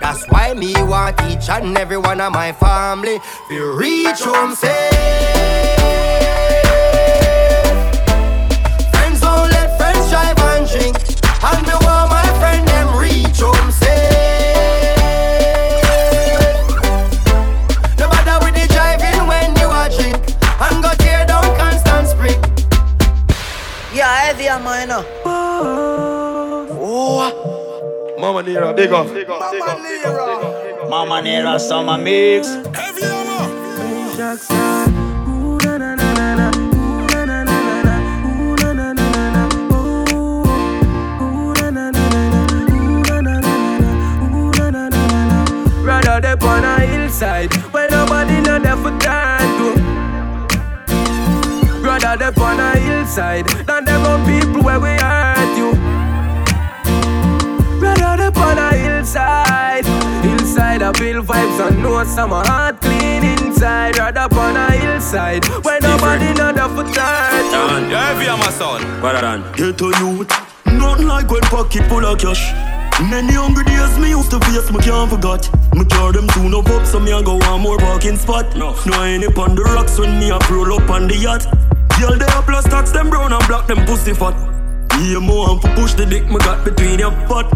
[0.00, 3.18] That's why me want each and every one of my family
[3.50, 6.07] to reach home safe.
[28.58, 29.06] Nera, big up.
[30.90, 32.48] Mamanera summer mix.
[45.84, 49.68] Rather they on a hillside where nobody know there for time to.
[51.80, 55.27] Rather they on a hillside than them on people where we hurt
[60.88, 63.98] hillside I feel vibes and know some heart clean inside.
[63.98, 67.90] Rather on a hillside where nobody know the for time to.
[67.90, 68.80] Yeah, heavy on my son.
[69.00, 69.52] Better than.
[69.52, 70.28] Get a youth,
[70.66, 72.52] nothing like when pocket full of cash.
[73.00, 75.48] Many hungry days me used to face, me can't forgot.
[75.74, 78.56] Me carry them soon up up, so me a go one more parking spot.
[78.56, 81.16] No, no I ain't up on the rocks when me a roll up on the
[81.16, 81.46] yacht.
[82.00, 84.34] Girl, they a plus tax them brown and black, them pussy fat.
[84.98, 87.46] Yeah, more and for push the dick me got between your butt.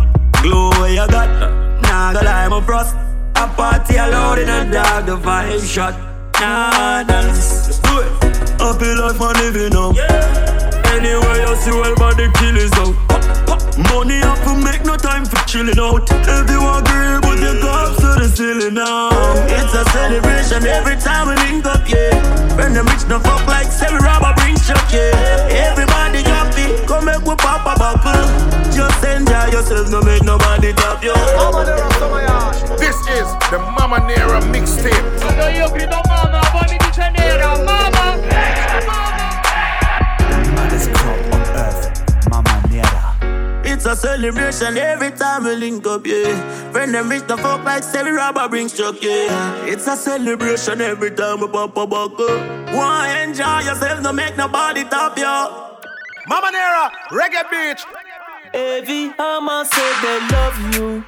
[0.42, 2.94] Glow where you got, nah go lie, my frost.
[3.36, 5.94] A party allowed in a dog, the vibe shot.
[6.40, 8.12] Nah, dance, let's do it.
[8.60, 9.94] Happy life man living up.
[10.92, 12.96] Anywhere you see, well, body kill is out.
[13.88, 16.10] Money up to make no time for chilling out.
[16.28, 19.08] Everyone agree, but you go up to the ceiling now.
[19.48, 22.12] It's a celebration every time we link up, yeah.
[22.56, 25.48] When the rich no fuck like Sally Robber brings chuck, yeah.
[25.48, 26.41] Everybody happy,
[26.86, 28.26] come make we pop a buckle.
[28.72, 31.14] Just enjoy yourself, no make nobody top you.
[32.78, 35.06] This is the Mamanera mixtape.
[40.56, 41.82] Maddest crowd on earth,
[42.30, 43.66] Mamanera.
[43.66, 46.72] It's a celebration every time we link up, yeah.
[46.72, 49.66] When them rich the fuck like Sally Robber brings chuck, yeah.
[49.66, 52.38] It's a celebration every time we pop a buckle.
[52.74, 55.71] Wanna enjoy yourself, no make nobody top you.
[56.28, 56.90] Mamanera,
[59.18, 61.04] I'ma say they love you.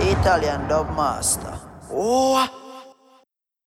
[0.00, 1.58] Italian dub master.
[1.90, 2.63] Oh.